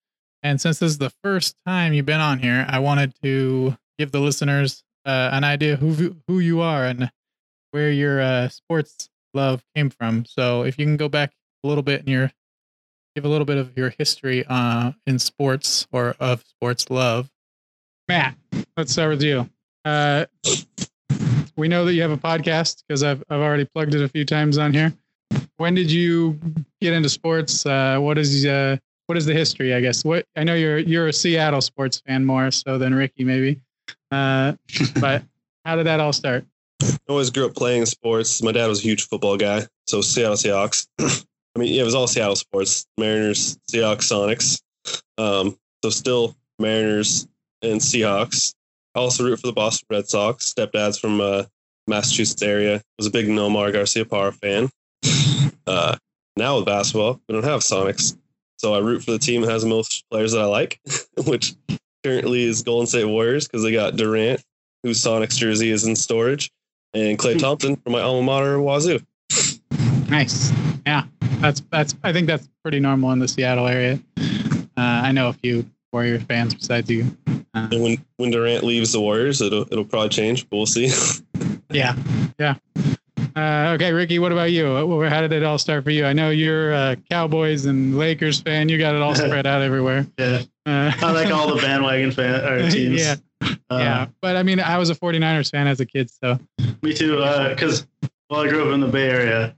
And 0.45 0.61
since 0.61 0.79
this 0.79 0.93
is 0.93 0.99
the 0.99 1.13
first 1.25 1.57
time 1.67 1.93
you've 1.93 2.07
been 2.07 2.21
on 2.21 2.39
here, 2.39 2.65
I 2.69 2.79
wanted 2.79 3.13
to 3.23 3.77
give 3.99 4.13
the 4.13 4.21
listeners 4.21 4.85
uh, 5.05 5.31
an 5.33 5.43
idea 5.43 5.77
who 5.77 6.17
who 6.29 6.39
you 6.39 6.61
are 6.61 6.85
and 6.85 7.11
where 7.73 7.91
your 7.91 8.21
uh, 8.21 8.49
sports 8.49 9.09
love 9.35 9.65
came 9.75 9.91
from. 9.91 10.27
So 10.27 10.63
if 10.63 10.79
you 10.79 10.85
can 10.85 10.97
go 10.97 11.09
back 11.09 11.33
a 11.65 11.69
little 11.69 11.83
bit 11.83 12.03
in 12.03 12.13
your 12.13 12.31
give 13.15 13.25
a 13.25 13.29
little 13.29 13.45
bit 13.45 13.59
of 13.59 13.77
your 13.77 13.91
history 13.91 14.45
uh, 14.49 14.93
in 15.07 15.19
sports 15.19 15.87
or 15.93 16.15
of 16.21 16.45
sports 16.47 16.91
love. 16.91 17.31
Matt, 18.09 18.35
let's 18.77 18.93
start 18.93 19.11
with 19.11 19.23
you. 19.23 19.49
Uh, 19.85 20.27
we 21.57 21.69
know 21.69 21.85
that 21.85 21.95
you 21.95 22.03
have 22.03 22.11
a 22.11 22.17
podcast 22.17 22.83
because 22.87 23.03
I've 23.03 23.23
I've 23.31 23.41
already 23.41 23.65
plugged 23.65 23.95
it 23.95 24.03
a 24.03 24.09
few 24.09 24.25
times 24.25 24.59
on 24.59 24.73
here. 24.73 24.93
When 25.57 25.75
did 25.75 25.91
you 25.91 26.39
get 26.81 26.93
into 26.93 27.09
sports? 27.09 27.65
Uh, 27.67 27.99
what 27.99 28.19
is 28.19 28.45
uh, 28.47 28.77
what 29.07 29.17
is 29.17 29.27
the 29.27 29.35
history? 29.35 29.75
I 29.75 29.81
guess 29.81 30.05
what 30.05 30.27
I 30.37 30.45
know 30.45 30.55
you're 30.55 30.79
you're 30.79 31.09
a 31.09 31.13
Seattle 31.13 31.61
sports 31.61 32.01
fan 32.07 32.25
more 32.25 32.51
so 32.51 32.79
than 32.79 32.95
Ricky 32.95 33.25
maybe, 33.25 33.61
uh, 34.11 34.55
but 35.01 35.23
how 35.65 35.77
did 35.77 35.87
that 35.87 36.01
all 36.01 36.13
start? 36.13 36.45
I 36.83 36.97
always 37.09 37.31
grew 37.31 37.47
up 37.47 37.55
playing 37.55 37.87
sports. 37.87 38.43
My 38.43 38.53
dad 38.53 38.67
was 38.67 38.81
a 38.81 38.83
huge 38.83 39.07
football 39.07 39.37
guy, 39.37 39.67
so 39.87 40.01
Seattle 40.01 40.37
Seahawks. 40.37 40.87
I 41.55 41.59
mean, 41.59 41.75
yeah, 41.75 41.83
it 41.83 41.85
was 41.85 41.95
all 41.95 42.07
Seattle 42.07 42.37
sports: 42.37 42.87
Mariners, 42.97 43.59
Seahawks, 43.71 44.11
Sonics. 44.11 44.61
Um, 45.19 45.57
so 45.83 45.91
still 45.91 46.37
Mariners 46.59 47.27
and 47.63 47.81
Seahawks. 47.81 48.55
I 48.95 49.01
also 49.01 49.25
root 49.25 49.41
for 49.41 49.47
the 49.47 49.53
Boston 49.53 49.87
Red 49.91 50.09
Sox. 50.09 50.53
Stepdad's 50.53 50.99
from 50.99 51.21
uh, 51.21 51.45
Massachusetts 51.87 52.43
area. 52.43 52.83
Was 52.99 53.07
a 53.07 53.11
big 53.11 53.27
Nomar 53.27 53.73
Garciaparra 53.73 54.35
fan. 54.35 54.71
Uh, 55.67 55.97
now 56.37 56.57
with 56.57 56.67
basketball, 56.67 57.21
we 57.29 57.35
don't 57.35 57.45
have 57.45 57.61
Sonics, 57.61 58.17
so 58.57 58.75
I 58.75 58.79
root 58.79 59.05
for 59.05 59.13
the 59.13 59.19
team 59.19 59.43
that 59.43 59.51
has 59.51 59.63
the 59.63 59.69
most 59.69 60.05
players 60.11 60.33
that 60.33 60.41
I 60.41 60.47
like, 60.47 60.81
which 61.27 61.55
currently 62.05 62.45
is 62.45 62.63
Golden 62.63 62.87
State 62.87 63.05
Warriors 63.05 63.47
because 63.47 63.63
they 63.63 63.73
got 63.73 63.97
Durant, 63.97 64.43
whose 64.83 65.01
Sonics 65.01 65.37
jersey 65.37 65.71
is 65.71 65.87
in 65.87 65.95
storage, 65.95 66.51
and 66.95 67.19
Klay 67.19 67.39
Thompson 67.39 67.77
from 67.77 67.93
my 67.93 68.01
alma 68.01 68.23
mater, 68.23 68.61
Wazoo. 68.61 69.01
Nice. 70.09 70.53
Yeah, 70.87 71.05
that's 71.41 71.61
that's. 71.71 71.95
I 72.03 72.13
think 72.13 72.27
that's 72.27 72.49
pretty 72.63 72.81
normal 72.81 73.13
in 73.13 73.19
the 73.19 73.29
Seattle 73.29 73.67
area. 73.67 73.99
Uh, 74.19 74.61
I 74.77 75.13
know 75.13 75.29
a 75.29 75.33
few 75.33 75.69
Warriors 75.93 76.23
fans 76.25 76.55
besides 76.55 76.89
you. 76.91 77.17
Uh, 77.55 77.69
And 77.73 77.83
when 77.83 78.05
when 78.17 78.31
Durant 78.31 78.65
leaves 78.65 78.93
the 78.93 79.01
Warriors, 79.01 79.41
it'll 79.41 79.63
it'll 79.73 79.85
probably 79.85 80.11
change. 80.11 80.49
But 80.49 80.57
we'll 80.57 80.67
see. 80.67 80.91
yeah, 81.71 81.97
yeah. 82.39 82.55
Uh, 83.37 83.73
okay, 83.75 83.93
Ricky, 83.93 84.19
what 84.19 84.33
about 84.33 84.51
you? 84.51 84.67
How 85.09 85.21
did 85.21 85.33
it 85.33 85.45
all 85.45 85.57
start 85.59 85.85
for 85.85 85.91
you? 85.91 86.05
I 86.05 86.13
know 86.13 86.31
you're 86.31 86.73
a 86.73 86.97
Cowboys 87.11 87.65
and 87.67 87.97
Lakers 87.97 88.41
fan. 88.41 88.69
You 88.69 88.77
got 88.77 88.95
it 88.97 89.01
all 89.03 89.15
spread 89.15 89.47
out 89.47 89.63
everywhere. 89.63 90.07
Yeah, 90.19 90.43
Uh, 90.67 90.93
I 91.01 91.13
like 91.13 91.31
all 91.33 91.55
the 91.55 91.61
bandwagon 91.63 92.11
fan 92.11 92.45
or 92.45 92.69
teams. 92.71 93.01
yeah, 93.01 93.17
Uh, 93.43 93.57
yeah. 93.79 94.07
But 94.21 94.37
I 94.37 94.43
mean, 94.43 94.59
I 94.59 94.79
was 94.79 94.91
a 94.91 94.95
49ers 94.97 95.51
fan 95.53 95.69
as 95.69 95.79
a 95.81 95.87
kid, 95.87 96.11
so 96.11 96.39
Me 96.83 96.93
too. 96.93 97.17
Because 97.51 97.87
well, 98.29 98.41
I 98.41 98.49
grew 98.49 98.67
up 98.69 98.75
in 98.75 98.81
the 98.81 98.89
Bay 98.89 99.09
Area, 99.09 99.55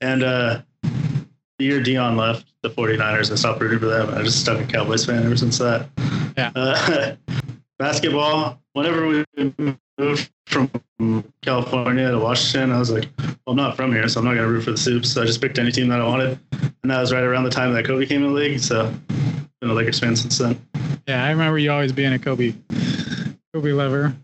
and 0.00 0.22
uh, 0.24 0.62
the 1.58 1.64
year 1.64 1.82
Dion 1.82 2.16
left 2.16 2.46
the 2.62 2.70
49ers, 2.70 3.30
I 3.30 3.36
stopped 3.36 3.60
rooting 3.60 3.78
for 3.78 3.86
them. 3.86 4.12
I 4.14 4.22
just 4.22 4.40
stuck 4.40 4.60
a 4.60 4.64
Cowboys 4.64 5.04
fan 5.06 5.24
ever 5.24 5.36
since 5.36 5.58
that. 5.58 5.88
Yeah. 6.36 6.50
Uh, 6.54 7.16
basketball. 7.78 8.60
Whenever 8.72 9.06
we 9.06 9.24
moved 9.98 10.30
from 10.46 10.70
California 11.42 12.10
to 12.10 12.18
Washington, 12.18 12.72
I 12.72 12.78
was 12.78 12.90
like, 12.90 13.08
well, 13.18 13.36
I'm 13.48 13.56
not 13.56 13.76
from 13.76 13.92
here, 13.92 14.08
so 14.08 14.20
I'm 14.20 14.26
not 14.26 14.34
going 14.34 14.46
to 14.46 14.52
root 14.52 14.64
for 14.64 14.72
the 14.72 14.76
Soups. 14.76 15.12
So 15.12 15.22
I 15.22 15.26
just 15.26 15.40
picked 15.40 15.58
any 15.58 15.70
team 15.70 15.88
that 15.88 16.00
I 16.00 16.06
wanted, 16.06 16.38
and 16.82 16.90
that 16.90 17.00
was 17.00 17.12
right 17.12 17.22
around 17.22 17.44
the 17.44 17.50
time 17.50 17.72
that 17.74 17.84
Kobe 17.84 18.06
came 18.06 18.24
in 18.24 18.32
the 18.32 18.34
league. 18.34 18.58
So 18.58 18.92
been 19.60 19.70
a 19.70 19.74
Lakers 19.74 20.00
fan 20.00 20.16
since 20.16 20.38
then. 20.38 20.60
yeah, 21.06 21.24
I 21.24 21.30
remember 21.30 21.58
you 21.58 21.70
always 21.70 21.92
being 21.92 22.12
a 22.12 22.18
Kobe, 22.18 22.54
Kobe 23.54 23.72
lover. 23.72 24.14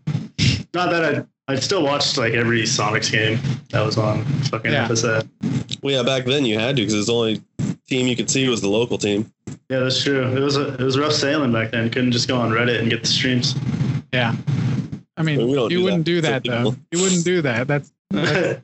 Not 0.73 0.89
that 0.91 1.03
I 1.03 1.25
I 1.51 1.55
still 1.59 1.83
watched 1.83 2.17
like 2.17 2.33
every 2.33 2.61
Sonics 2.63 3.11
game 3.11 3.39
that 3.69 3.85
was 3.85 3.97
on 3.97 4.23
fucking 4.49 4.71
Yeah. 4.71 4.87
FSA. 4.87 5.27
well, 5.81 5.93
yeah, 5.95 6.03
back 6.03 6.25
then 6.25 6.45
you 6.45 6.57
had 6.59 6.75
to 6.77 6.81
because 6.85 7.07
the 7.07 7.13
only 7.13 7.41
team 7.87 8.07
you 8.07 8.15
could 8.15 8.29
see 8.29 8.47
was 8.47 8.61
the 8.61 8.67
local 8.69 8.97
team. 8.97 9.31
Yeah, 9.69 9.79
that's 9.79 10.01
true. 10.03 10.23
It 10.25 10.39
was 10.39 10.57
a, 10.57 10.73
it 10.75 10.79
was 10.81 10.97
rough 10.97 11.13
sailing 11.13 11.51
back 11.51 11.71
then. 11.71 11.85
You 11.85 11.89
couldn't 11.89 12.11
just 12.11 12.27
go 12.27 12.37
on 12.37 12.51
Reddit 12.51 12.79
and 12.79 12.89
get 12.89 13.01
the 13.01 13.07
streams. 13.07 13.55
Yeah. 14.13 14.35
I 15.17 15.23
mean, 15.23 15.37
Well, 15.37 15.47
we 15.67 15.73
you 15.73 15.79
do 15.79 15.83
wouldn't 15.83 16.05
that. 16.05 16.11
do 16.11 16.21
that 16.21 16.43
though. 16.43 16.71
people. 16.71 16.75
You 16.91 17.01
wouldn't 17.01 17.25
do 17.25 17.41
that. 17.43 17.67
That's. 17.67 17.91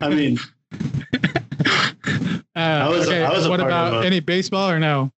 I 0.00 0.08
mean, 0.08 0.38
Uh, 2.56 2.88
was 2.90 3.06
okay. 3.06 3.24
I 3.24 3.30
was 3.30 3.48
what 3.48 3.60
part 3.60 3.70
about 3.70 4.02
a- 4.02 4.06
any 4.06 4.18
baseball 4.18 4.68
or 4.70 4.80
no? 4.80 5.12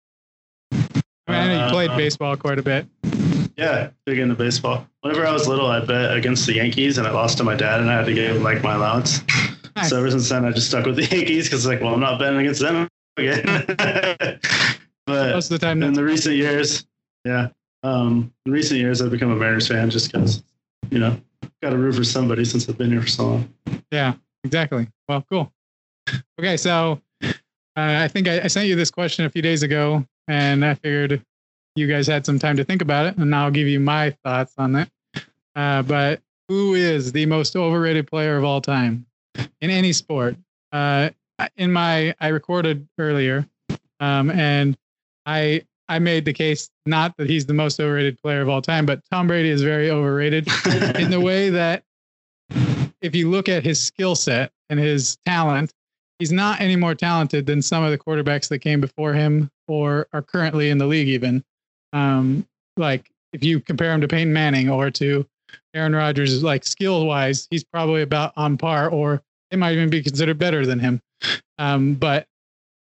I 0.72 0.76
mean, 0.76 1.02
I 1.26 1.46
know 1.46 1.64
you 1.66 1.70
played 1.72 1.90
Uh, 1.90 1.96
baseball 1.96 2.36
quite 2.36 2.58
a 2.58 2.62
bit. 2.62 2.86
yeah, 3.56 3.90
big 4.04 4.18
into 4.18 4.34
baseball. 4.34 4.86
Whenever 5.02 5.26
I 5.26 5.32
was 5.32 5.48
little, 5.48 5.66
I 5.66 5.80
bet 5.80 6.14
against 6.14 6.46
the 6.46 6.54
Yankees, 6.54 6.98
and 6.98 7.06
I 7.06 7.10
lost 7.10 7.38
to 7.38 7.44
my 7.44 7.54
dad, 7.54 7.80
and 7.80 7.90
I 7.90 7.96
had 7.96 8.06
to 8.06 8.14
give 8.14 8.36
him 8.36 8.42
like 8.42 8.62
my 8.62 8.74
allowance. 8.74 9.22
Nice. 9.76 9.88
So 9.88 9.98
ever 9.98 10.10
since 10.10 10.28
then, 10.28 10.44
I 10.44 10.50
just 10.50 10.68
stuck 10.68 10.84
with 10.84 10.96
the 10.96 11.04
Yankees 11.16 11.48
because 11.48 11.66
like, 11.66 11.80
well, 11.80 11.94
I'm 11.94 12.00
not 12.00 12.18
betting 12.18 12.40
against 12.40 12.60
them 12.60 12.86
again. 13.16 13.64
but 15.06 15.32
Most 15.32 15.50
of 15.50 15.58
the 15.58 15.66
time, 15.66 15.82
in 15.82 15.94
the 15.94 16.04
recent 16.04 16.36
years, 16.36 16.86
yeah, 17.24 17.48
um, 17.82 18.32
in 18.44 18.52
recent 18.52 18.78
years, 18.78 19.00
I've 19.00 19.10
become 19.10 19.30
a 19.30 19.36
Mariners 19.36 19.68
fan 19.68 19.88
just 19.88 20.12
because, 20.12 20.42
you 20.90 20.98
know, 20.98 21.18
got 21.62 21.70
to 21.70 21.78
root 21.78 21.94
for 21.94 22.04
somebody 22.04 22.44
since 22.44 22.68
I've 22.68 22.76
been 22.76 22.90
here 22.90 23.00
for 23.00 23.08
so 23.08 23.26
long. 23.26 23.54
Yeah, 23.90 24.14
exactly. 24.44 24.86
Well, 25.08 25.24
cool. 25.30 25.52
Okay, 26.38 26.56
so 26.56 27.00
uh, 27.22 27.28
I 27.76 28.08
think 28.08 28.28
I, 28.28 28.42
I 28.42 28.46
sent 28.48 28.68
you 28.68 28.76
this 28.76 28.90
question 28.90 29.24
a 29.24 29.30
few 29.30 29.42
days 29.42 29.62
ago, 29.62 30.04
and 30.28 30.64
I 30.64 30.74
figured 30.74 31.24
you 31.80 31.88
guys 31.88 32.06
had 32.06 32.24
some 32.24 32.38
time 32.38 32.56
to 32.56 32.64
think 32.64 32.82
about 32.82 33.06
it, 33.06 33.16
and 33.16 33.34
I'll 33.34 33.50
give 33.50 33.66
you 33.66 33.80
my 33.80 34.10
thoughts 34.24 34.54
on 34.58 34.72
that. 34.72 34.90
Uh, 35.56 35.82
but 35.82 36.20
who 36.48 36.74
is 36.74 37.10
the 37.10 37.26
most 37.26 37.56
overrated 37.56 38.06
player 38.06 38.36
of 38.36 38.44
all 38.44 38.60
time 38.60 39.06
in 39.60 39.70
any 39.70 39.92
sport? 39.92 40.36
Uh, 40.70 41.10
in 41.56 41.72
my, 41.72 42.14
I 42.20 42.28
recorded 42.28 42.86
earlier, 42.98 43.46
um, 43.98 44.30
and 44.30 44.76
I 45.26 45.62
I 45.90 45.98
made 45.98 46.24
the 46.24 46.32
case 46.32 46.70
not 46.86 47.16
that 47.16 47.28
he's 47.28 47.46
the 47.46 47.54
most 47.54 47.80
overrated 47.80 48.22
player 48.22 48.40
of 48.42 48.48
all 48.48 48.62
time, 48.62 48.86
but 48.86 49.02
Tom 49.10 49.26
Brady 49.26 49.48
is 49.48 49.62
very 49.62 49.90
overrated 49.90 50.46
in 50.96 51.10
the 51.10 51.20
way 51.20 51.50
that 51.50 51.82
if 53.00 53.12
you 53.14 53.28
look 53.28 53.48
at 53.48 53.64
his 53.64 53.80
skill 53.80 54.14
set 54.14 54.52
and 54.68 54.78
his 54.78 55.18
talent, 55.26 55.72
he's 56.20 56.30
not 56.30 56.60
any 56.60 56.76
more 56.76 56.94
talented 56.94 57.46
than 57.46 57.60
some 57.60 57.82
of 57.82 57.90
the 57.90 57.98
quarterbacks 57.98 58.48
that 58.50 58.60
came 58.60 58.80
before 58.80 59.14
him 59.14 59.50
or 59.66 60.06
are 60.12 60.22
currently 60.22 60.70
in 60.70 60.78
the 60.78 60.86
league, 60.86 61.08
even. 61.08 61.42
Um, 61.92 62.46
like 62.76 63.10
if 63.32 63.44
you 63.44 63.60
compare 63.60 63.92
him 63.92 64.00
to 64.00 64.08
Peyton 64.08 64.32
Manning 64.32 64.70
or 64.70 64.90
to 64.92 65.26
Aaron 65.74 65.94
Rodgers, 65.94 66.42
like 66.42 66.64
skill 66.64 67.06
wise, 67.06 67.46
he's 67.50 67.64
probably 67.64 68.02
about 68.02 68.32
on 68.36 68.56
par, 68.56 68.88
or 68.90 69.22
it 69.50 69.58
might 69.58 69.72
even 69.72 69.90
be 69.90 70.02
considered 70.02 70.38
better 70.38 70.66
than 70.66 70.78
him. 70.78 71.00
Um, 71.58 71.94
but 71.94 72.26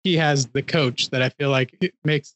he 0.05 0.17
has 0.17 0.47
the 0.49 0.63
coach 0.63 1.11
that 1.11 1.23
I 1.23 1.31
feel 1.31 1.51
like 1.51 1.75
it 1.81 1.95
makes 2.05 2.35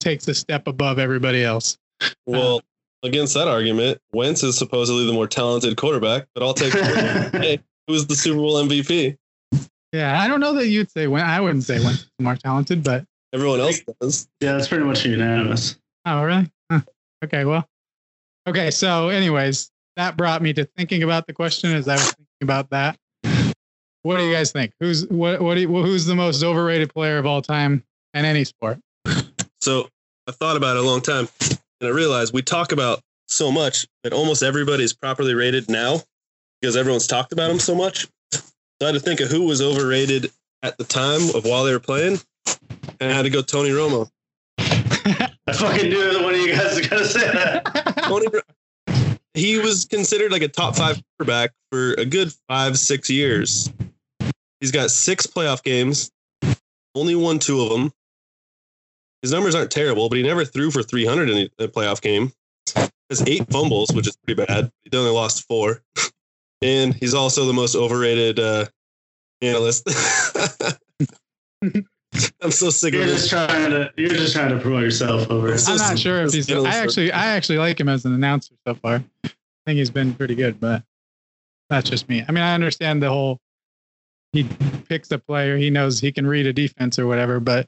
takes 0.00 0.26
a 0.28 0.34
step 0.34 0.66
above 0.66 0.98
everybody 0.98 1.44
else. 1.44 1.78
Well, 2.26 2.62
against 3.04 3.34
that 3.34 3.46
argument, 3.46 4.00
Wentz 4.12 4.42
is 4.42 4.58
supposedly 4.58 5.06
the 5.06 5.12
more 5.12 5.28
talented 5.28 5.76
quarterback, 5.76 6.26
but 6.34 6.42
I'll 6.42 6.54
take 6.54 6.72
hey, 6.72 7.60
who's 7.86 8.06
the 8.06 8.16
Super 8.16 8.38
Bowl 8.38 8.54
MVP? 8.64 9.16
Yeah, 9.92 10.20
I 10.20 10.26
don't 10.26 10.40
know 10.40 10.54
that 10.54 10.68
you'd 10.68 10.90
say 10.90 11.06
when 11.06 11.22
I 11.22 11.40
wouldn't 11.40 11.64
say 11.64 11.78
Wentz 11.78 12.02
is 12.02 12.10
more 12.20 12.36
talented, 12.36 12.82
but 12.82 13.04
Everyone 13.34 13.60
else 13.60 13.80
does. 14.00 14.28
yeah, 14.40 14.52
that's 14.52 14.68
pretty 14.68 14.84
much 14.84 15.04
unanimous. 15.06 15.78
Oh 16.06 16.22
really? 16.22 16.50
Huh. 16.70 16.80
Okay, 17.24 17.44
well, 17.44 17.68
okay. 18.48 18.70
So, 18.70 19.08
anyways, 19.08 19.70
that 19.96 20.16
brought 20.16 20.42
me 20.42 20.52
to 20.54 20.64
thinking 20.64 21.02
about 21.02 21.26
the 21.26 21.32
question 21.32 21.72
as 21.74 21.88
I 21.88 21.94
was 21.94 22.06
thinking 22.06 22.26
about 22.42 22.70
that. 22.70 22.98
What 24.02 24.16
do 24.16 24.24
you 24.24 24.32
guys 24.32 24.50
think? 24.50 24.72
Who's 24.80 25.06
what? 25.06 25.40
What? 25.40 25.54
Do 25.54 25.60
you, 25.60 25.68
who's 25.68 26.06
the 26.06 26.16
most 26.16 26.42
overrated 26.42 26.92
player 26.92 27.18
of 27.18 27.26
all 27.26 27.40
time 27.40 27.84
in 28.14 28.24
any 28.24 28.44
sport? 28.44 28.80
So 29.60 29.88
I 30.28 30.32
thought 30.32 30.56
about 30.56 30.76
it 30.76 30.82
a 30.82 30.86
long 30.86 31.00
time, 31.00 31.28
and 31.40 31.88
I 31.88 31.88
realized 31.88 32.34
we 32.34 32.42
talk 32.42 32.72
about 32.72 33.00
so 33.28 33.52
much 33.52 33.86
that 34.02 34.12
almost 34.12 34.42
everybody 34.42 34.82
is 34.82 34.92
properly 34.92 35.34
rated 35.34 35.70
now 35.70 36.00
because 36.60 36.76
everyone's 36.76 37.06
talked 37.06 37.32
about 37.32 37.48
them 37.48 37.60
so 37.60 37.74
much. 37.74 38.08
So 38.32 38.40
I 38.82 38.86
had 38.86 38.94
to 38.94 39.00
think 39.00 39.20
of 39.20 39.28
who 39.28 39.46
was 39.46 39.62
overrated 39.62 40.32
at 40.62 40.76
the 40.78 40.84
time 40.84 41.34
of 41.34 41.44
while 41.44 41.62
they 41.64 41.72
were 41.72 41.80
playing, 41.80 42.18
and 43.00 43.12
I 43.12 43.14
had 43.14 43.22
to 43.22 43.30
go 43.30 43.42
Tony 43.42 43.70
Romo. 43.70 44.08
I 45.52 45.54
fucking 45.54 45.90
knew 45.90 46.12
that 46.14 46.22
one 46.22 46.34
of 46.34 46.40
you 46.40 46.54
guys 46.54 46.78
was 46.78 46.88
gonna 46.88 47.04
say 47.04 47.30
that. 47.30 48.42
He 49.34 49.58
was 49.58 49.86
considered 49.86 50.30
like 50.30 50.42
a 50.42 50.48
top 50.48 50.76
five 50.76 51.00
quarterback 51.16 51.52
for 51.70 51.94
a 51.94 52.04
good 52.04 52.32
five, 52.48 52.78
six 52.78 53.08
years. 53.08 53.72
He's 54.60 54.70
got 54.70 54.90
six 54.90 55.26
playoff 55.26 55.62
games, 55.62 56.10
only 56.94 57.14
won 57.14 57.38
two 57.38 57.62
of 57.62 57.70
them. 57.70 57.92
His 59.22 59.32
numbers 59.32 59.54
aren't 59.54 59.70
terrible, 59.70 60.10
but 60.10 60.16
he 60.16 60.22
never 60.22 60.44
threw 60.44 60.70
for 60.70 60.82
300 60.82 61.30
in 61.30 61.48
a 61.58 61.66
playoff 61.68 62.02
game. 62.02 62.32
Has 63.08 63.26
eight 63.26 63.50
fumbles, 63.50 63.90
which 63.94 64.06
is 64.06 64.16
pretty 64.16 64.44
bad. 64.44 64.70
He 64.84 64.96
only 64.96 65.10
lost 65.10 65.46
four. 65.46 65.82
And 66.64 66.94
he's 66.94 67.12
also 67.12 67.44
the 67.44 67.52
most 67.52 67.74
overrated 67.74 68.38
uh, 68.38 68.66
analyst. 69.40 69.84
I'm 72.42 72.50
so 72.50 72.70
sick 72.70 72.92
You're 72.92 73.04
of 73.04 73.08
just 73.08 73.22
this. 73.22 73.30
trying 73.30 73.70
to 73.70 73.92
you're 73.96 74.10
just 74.10 74.34
trying 74.34 74.50
to 74.50 74.58
promote 74.58 74.82
yourself 74.82 75.30
over. 75.30 75.54
I'm 75.54 75.76
not 75.76 75.98
sure 75.98 76.22
if 76.22 76.32
he's. 76.32 76.50
I 76.50 76.76
actually, 76.76 77.10
I 77.10 77.28
actually 77.28 77.58
like 77.58 77.80
him 77.80 77.88
as 77.88 78.04
an 78.04 78.12
announcer 78.12 78.54
so 78.66 78.74
far. 78.74 79.02
I 79.24 79.30
think 79.66 79.78
he's 79.78 79.90
been 79.90 80.12
pretty 80.14 80.34
good, 80.34 80.60
but 80.60 80.82
that's 81.70 81.88
just 81.88 82.08
me. 82.08 82.24
I 82.26 82.32
mean, 82.32 82.44
I 82.44 82.54
understand 82.54 83.02
the 83.02 83.08
whole. 83.08 83.38
He 84.32 84.44
picks 84.88 85.10
a 85.10 85.18
player. 85.18 85.56
He 85.56 85.70
knows 85.70 86.00
he 86.00 86.12
can 86.12 86.26
read 86.26 86.46
a 86.46 86.52
defense 86.52 86.98
or 86.98 87.06
whatever, 87.06 87.40
but 87.40 87.66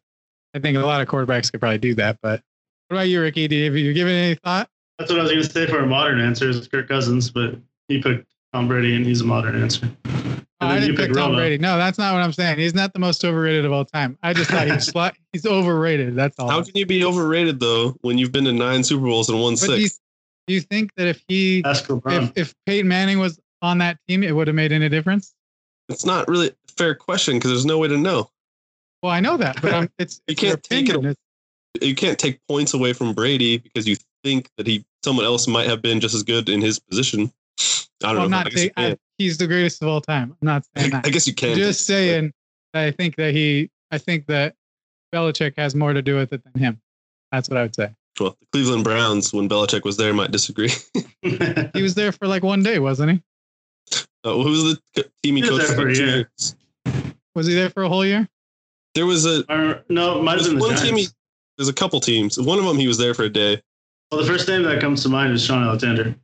I 0.55 0.59
think 0.59 0.77
a 0.77 0.81
lot 0.81 1.01
of 1.01 1.09
quarterbacks 1.09 1.51
could 1.51 1.61
probably 1.61 1.79
do 1.79 1.95
that. 1.95 2.19
But 2.23 2.43
what 2.89 2.97
about 2.97 3.09
you, 3.09 3.21
Ricky? 3.23 3.49
Do 3.49 3.57
you, 3.57 3.65
have 3.65 3.77
you 3.77 3.93
given 3.95 4.15
any 4.15 4.35
thought? 4.37 4.69
That's 4.99 5.11
what 5.11 5.21
I 5.21 5.23
was 5.23 5.33
gonna 5.33 5.45
say 5.45 5.67
for 5.67 5.79
a 5.79 5.87
modern 5.87 6.21
answer 6.21 6.49
is 6.49 6.69
Kirk 6.69 6.89
Cousins, 6.89 7.31
but 7.31 7.57
he 7.89 8.03
picked 8.03 8.27
Tom 8.53 8.69
Brady 8.69 8.95
and 8.95 9.05
he's 9.07 9.23
a 9.23 9.25
modern 9.25 9.61
answer. 9.61 9.91
And 10.65 10.73
I 10.73 10.81
didn't 10.81 10.93
you 10.93 10.97
pick 10.97 11.09
pick 11.09 11.17
Tom 11.17 11.33
Romo. 11.33 11.37
Brady. 11.37 11.59
No, 11.59 11.77
that's 11.77 11.99
not 11.99 12.15
what 12.15 12.23
I'm 12.23 12.33
saying. 12.33 12.59
He's 12.59 12.75
not 12.75 12.93
the 12.93 12.99
most 12.99 13.25
overrated 13.25 13.65
of 13.65 13.73
all 13.73 13.85
time. 13.85 14.19
I 14.23 14.33
just 14.33 14.51
thought 14.51 14.67
he's 14.67 14.89
sli- 14.93 15.15
he's 15.33 15.47
overrated. 15.47 16.15
That's 16.17 16.39
all. 16.39 16.49
How 16.49 16.63
can 16.63 16.73
you 16.75 16.87
be 16.87 17.05
overrated 17.05 17.61
though 17.61 17.97
when 18.03 18.19
you've 18.19 18.33
been 18.33 18.45
to 18.45 18.53
nine 18.53 18.83
Super 18.85 19.05
Bowls 19.05 19.29
and 19.29 19.41
won 19.41 19.55
but 19.55 19.59
six? 19.61 20.01
do 20.47 20.55
you 20.55 20.61
think 20.61 20.95
that 20.97 21.07
if 21.07 21.23
he 21.29 21.63
Ask 21.65 21.89
if 21.91 22.33
if 22.37 22.55
Peyton 22.67 22.89
Manning 22.89 23.19
was 23.19 23.41
on 23.63 23.79
that 23.79 23.99
team, 24.09 24.23
it 24.23 24.33
would 24.33 24.47
have 24.47 24.57
made 24.57 24.73
any 24.73 24.89
difference? 24.89 25.35
It's 25.89 26.05
not 26.05 26.29
really 26.29 26.49
a 26.49 26.73
fair 26.77 26.95
question 26.95 27.37
because 27.37 27.51
there's 27.51 27.67
no 27.67 27.79
way 27.79 27.89
to 27.89 27.97
know. 27.99 28.31
Well, 29.03 29.13
I 29.13 29.21
know 29.21 29.37
that, 29.37 29.61
but 29.61 29.73
um, 29.73 29.91
it's 29.99 30.21
You 30.27 30.33
it's 30.33 30.41
can't 30.41 30.63
take 30.63 30.89
it. 30.89 30.97
It's- 30.97 31.17
you 31.83 31.95
can't 31.97 32.19
take 32.19 32.39
points 32.47 32.73
away 32.73 32.93
from 32.93 33.15
Brady 33.15 33.59
because 33.59 33.87
you 33.87 33.97
think 34.23 34.49
that 34.57 34.67
he 34.67 34.85
someone 35.03 35.25
else 35.25 35.49
might 35.49 35.69
have 35.69 35.83
been 35.83 35.99
just 36.01 36.15
as 36.15 36.23
good 36.23 36.49
in 36.49 36.61
his 36.61 36.79
position. 36.79 37.33
I 38.03 38.09
don't 38.09 38.17
well, 38.17 38.25
I'm 38.25 38.31
not 38.31 38.47
I 38.47 38.51
guess, 38.51 38.69
I, 38.77 38.83
can. 38.91 38.99
He's 39.19 39.39
the 39.39 39.47
greatest 39.47 39.83
of 39.83 39.89
all 39.89 40.01
time. 40.01 40.37
I'm 40.41 40.47
not 40.47 40.65
saying 40.77 40.91
that. 40.91 41.07
I, 41.07 41.11
guess 41.11 41.27
you 41.27 41.35
can. 41.35 41.57
Just 41.57 41.87
saying 41.87 42.33
that 42.73 42.85
I 42.85 42.91
think 42.91 43.17
that 43.17 43.33
he, 43.33 43.71
I 43.91 43.99
think 43.99 44.27
that 44.27 44.55
Belichick 45.15 45.55
has 45.57 45.75
more 45.75 45.93
to 45.93 46.03
do 46.03 46.17
with 46.17 46.33
it 46.33 46.43
than 46.45 46.61
him. 46.61 46.81
That's 47.31 47.49
what 47.49 47.59
I 47.59 47.63
would 47.63 47.75
say. 47.75 47.95
Well, 48.19 48.37
the 48.41 48.47
Cleveland 48.53 48.85
Browns, 48.85 49.33
when 49.33 49.49
Belichick 49.49 49.85
was 49.85 49.97
there, 49.97 50.13
might 50.13 50.31
disagree. 50.31 50.71
He 51.75 51.83
was 51.83 51.95
there 51.95 52.13
for 52.13 52.29
like 52.29 52.43
one 52.43 52.63
day, 52.63 52.79
wasn't 52.79 53.13
he? 53.13 53.23
Uh, 54.23 54.35
who 54.35 54.51
was 54.51 54.63
the 54.63 54.81
co- 54.95 55.09
team 55.23 55.37
he 55.37 55.43
He 55.43 55.49
coached 55.49 55.69
there 55.69 55.77
for 55.77 55.83
for 55.83 55.89
a 55.89 55.95
two 55.95 56.05
years? 56.05 56.57
Was 57.35 57.47
he 57.47 57.55
there 57.55 57.71
for 57.71 57.83
a 57.83 57.89
whole 57.89 58.05
year? 58.05 58.29
There 58.95 59.07
was 59.07 59.25
a 59.25 59.43
or, 59.51 59.83
no, 59.89 60.23
might 60.23 60.33
have 60.33 60.41
there's 60.41 60.49
been 60.49 60.59
the 60.59 60.65
one 60.67 60.77
team. 60.77 60.97
He, 60.97 61.09
there's 61.57 61.69
a 61.69 61.73
couple 61.73 61.99
teams. 62.01 62.39
One 62.39 62.59
of 62.59 62.65
them 62.65 62.77
he 62.77 62.87
was 62.87 62.99
there 62.99 63.15
for 63.15 63.25
a 63.25 63.31
day. 63.31 63.61
Well, 64.11 64.21
the 64.21 64.27
first 64.27 64.47
name 64.49 64.63
that 64.65 64.81
comes 64.81 65.03
to 65.03 65.09
mind 65.09 65.33
is 65.33 65.43
Shaun 65.45 65.63
Alexander. 65.63 66.15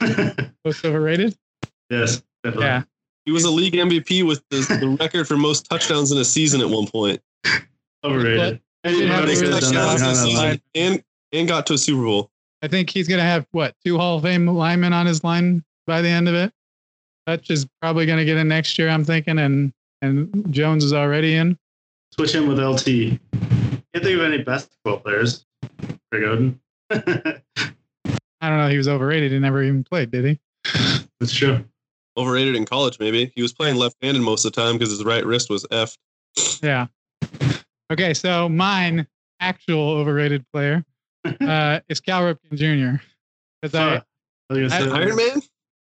Most 0.64 0.84
overrated? 0.84 1.36
yes, 1.88 2.22
definitely. 2.42 2.66
Yeah. 2.66 2.82
He 3.26 3.32
was 3.32 3.44
a 3.44 3.50
league 3.50 3.74
MVP 3.74 4.26
with 4.26 4.42
the, 4.50 4.58
the 4.80 4.96
record 5.00 5.28
for 5.28 5.36
most 5.36 5.68
touchdowns 5.68 6.10
in 6.10 6.18
a 6.18 6.24
season 6.24 6.60
at 6.60 6.68
one 6.68 6.86
point. 6.86 7.20
Overrated. 8.04 8.38
But- 8.38 8.60
did 8.82 9.08
have 9.10 9.24
Anybody 9.28 9.32
a 9.32 9.34
could 9.34 9.42
really 9.42 9.52
have 9.54 9.60
done 9.60 9.74
that 9.74 9.98
Touchdowns 9.98 10.02
in 10.02 10.08
a 10.08 10.32
behind 10.32 10.52
that 10.52 10.60
season 10.72 10.92
and 10.94 11.04
and 11.32 11.48
got 11.48 11.66
to 11.66 11.74
a 11.74 11.78
Super 11.78 12.02
Bowl. 12.02 12.30
I 12.62 12.68
think 12.68 12.90
he's 12.90 13.06
gonna 13.08 13.22
have 13.22 13.46
what 13.52 13.74
two 13.84 13.98
Hall 13.98 14.16
of 14.16 14.22
Fame 14.22 14.46
linemen 14.46 14.92
on 14.92 15.06
his 15.06 15.22
line 15.22 15.62
by 15.86 16.00
the 16.02 16.08
end 16.08 16.28
of 16.28 16.34
it. 16.34 16.52
Hutch 17.28 17.50
is 17.50 17.66
probably 17.80 18.06
gonna 18.06 18.24
get 18.24 18.36
in 18.38 18.48
next 18.48 18.78
year, 18.78 18.88
I'm 18.88 19.04
thinking, 19.04 19.38
and 19.38 19.72
and 20.02 20.46
Jones 20.52 20.82
is 20.82 20.92
already 20.92 21.36
in. 21.36 21.58
Switch 22.14 22.34
him 22.34 22.48
with 22.48 22.58
LT. 22.58 23.18
Can't 23.92 24.04
think 24.04 24.18
of 24.18 24.22
any 24.22 24.42
basketball 24.42 24.98
players. 24.98 25.44
Greg 26.10 26.22
Oden. 26.24 26.58
I 28.42 28.48
don't 28.48 28.58
know. 28.58 28.68
He 28.68 28.78
was 28.78 28.88
overrated. 28.88 29.32
He 29.32 29.38
never 29.38 29.62
even 29.62 29.84
played, 29.84 30.10
did 30.10 30.24
he? 30.24 30.40
That's 31.20 31.32
true. 31.32 31.64
Overrated 32.20 32.54
in 32.54 32.66
college, 32.66 32.98
maybe. 32.98 33.32
He 33.34 33.40
was 33.40 33.54
playing 33.54 33.76
left-handed 33.76 34.22
most 34.22 34.44
of 34.44 34.52
the 34.52 34.60
time 34.60 34.74
because 34.74 34.90
his 34.90 35.04
right 35.04 35.24
wrist 35.24 35.48
was 35.48 35.64
f. 35.70 35.96
Yeah. 36.62 36.86
Okay, 37.90 38.12
so 38.12 38.46
mine 38.46 39.06
actual 39.40 39.88
overrated 39.90 40.44
player 40.52 40.84
uh, 41.40 41.80
is 41.88 41.98
Cal 41.98 42.22
Ripken 42.22 42.52
Jr. 42.52 43.02
Because 43.62 43.74
I 43.74 43.94
Fuck. 43.94 44.06
I 44.50 44.52
was 44.52 44.72
gonna 44.72 44.84
say 44.84 44.90
Iron 44.90 45.16
Man. 45.16 45.42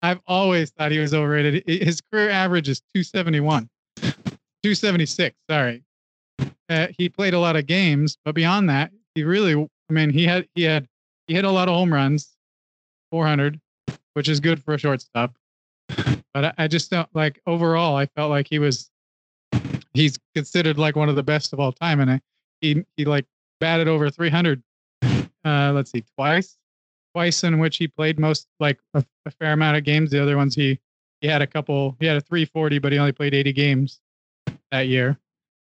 I've 0.02 0.20
always 0.26 0.70
thought 0.70 0.90
he 0.90 0.98
was 0.98 1.14
overrated. 1.14 1.62
His 1.66 2.00
career 2.00 2.28
average 2.28 2.68
is 2.68 2.80
271, 2.94 3.68
276. 3.96 5.36
Sorry. 5.48 5.82
Uh, 6.68 6.88
he 6.98 7.08
played 7.08 7.34
a 7.34 7.38
lot 7.38 7.54
of 7.56 7.66
games, 7.66 8.18
but 8.24 8.34
beyond 8.34 8.68
that, 8.68 8.90
he 9.14 9.22
really, 9.22 9.54
I 9.54 9.92
mean, 9.92 10.10
he 10.10 10.24
had, 10.24 10.48
he 10.54 10.64
had, 10.64 10.88
he 11.28 11.34
hit 11.34 11.44
a 11.44 11.50
lot 11.50 11.68
of 11.68 11.74
home 11.74 11.92
runs, 11.92 12.36
400, 13.10 13.60
which 14.14 14.28
is 14.28 14.40
good 14.40 14.62
for 14.62 14.74
a 14.74 14.78
shortstop. 14.78 15.36
But 16.36 16.44
I, 16.44 16.64
I 16.64 16.68
just 16.68 16.90
don't 16.90 17.08
like 17.14 17.40
overall, 17.46 17.96
I 17.96 18.04
felt 18.04 18.28
like 18.28 18.46
he 18.46 18.58
was, 18.58 18.90
he's 19.94 20.18
considered 20.34 20.78
like 20.78 20.94
one 20.94 21.08
of 21.08 21.16
the 21.16 21.22
best 21.22 21.54
of 21.54 21.60
all 21.60 21.72
time. 21.72 22.00
And 22.00 22.10
I, 22.10 22.20
he, 22.60 22.84
he 22.98 23.06
like 23.06 23.24
batted 23.58 23.88
over 23.88 24.10
300, 24.10 24.62
uh, 25.02 25.72
let's 25.74 25.90
see, 25.90 26.04
twice 26.14 26.58
twice 27.16 27.44
in 27.44 27.58
which 27.58 27.78
he 27.78 27.88
played 27.88 28.18
most 28.18 28.46
like 28.60 28.78
a, 28.92 29.02
a 29.24 29.30
fair 29.30 29.54
amount 29.54 29.78
of 29.78 29.84
games. 29.84 30.10
The 30.10 30.22
other 30.22 30.36
ones 30.36 30.54
he 30.54 30.78
he 31.22 31.28
had 31.28 31.40
a 31.40 31.46
couple. 31.46 31.96
He 31.98 32.04
had 32.04 32.18
a 32.18 32.20
340, 32.20 32.78
but 32.78 32.92
he 32.92 32.98
only 32.98 33.12
played 33.12 33.32
80 33.32 33.54
games 33.54 34.00
that 34.70 34.88
year. 34.88 35.16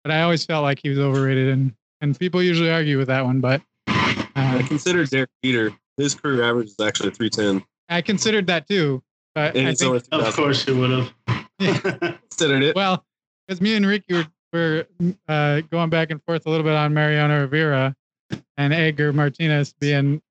But 0.05 0.13
I 0.13 0.21
always 0.21 0.45
felt 0.45 0.63
like 0.63 0.79
he 0.81 0.88
was 0.88 0.97
overrated, 0.97 1.49
and 1.49 1.73
and 1.99 2.17
people 2.17 2.41
usually 2.41 2.71
argue 2.71 2.97
with 2.97 3.07
that 3.07 3.25
one. 3.25 3.41
But 3.41 3.62
I 3.88 4.62
uh, 4.63 4.67
consider 4.67 5.05
Derek 5.05 5.29
Jeter. 5.43 5.73
His 5.97 6.15
career 6.15 6.41
average 6.41 6.69
is 6.69 6.79
actually 6.79 7.12
310. 7.12 7.67
I 7.89 8.01
considered 8.01 8.47
that 8.47 8.65
too. 8.65 9.03
But 9.34 9.56
And 9.56 9.67
I 9.67 9.74
think, 9.74 10.04
Of 10.12 10.36
course 10.36 10.67
you 10.67 10.78
would 10.78 10.91
have. 10.91 11.50
Considered 12.30 12.63
it. 12.63 12.76
well, 12.76 13.06
because 13.48 13.62
me 13.62 13.76
and 13.76 13.86
Ricky 13.86 14.13
were, 14.13 14.28
were 14.52 14.86
uh, 15.28 15.62
going 15.72 15.89
back 15.89 16.12
and 16.12 16.22
forth 16.24 16.46
a 16.46 16.50
little 16.50 16.63
bit 16.63 16.74
on 16.74 16.94
Mariano 16.94 17.41
Rivera 17.41 17.96
and 18.58 18.74
Edgar 18.74 19.13
Martinez 19.13 19.74
being 19.80 20.22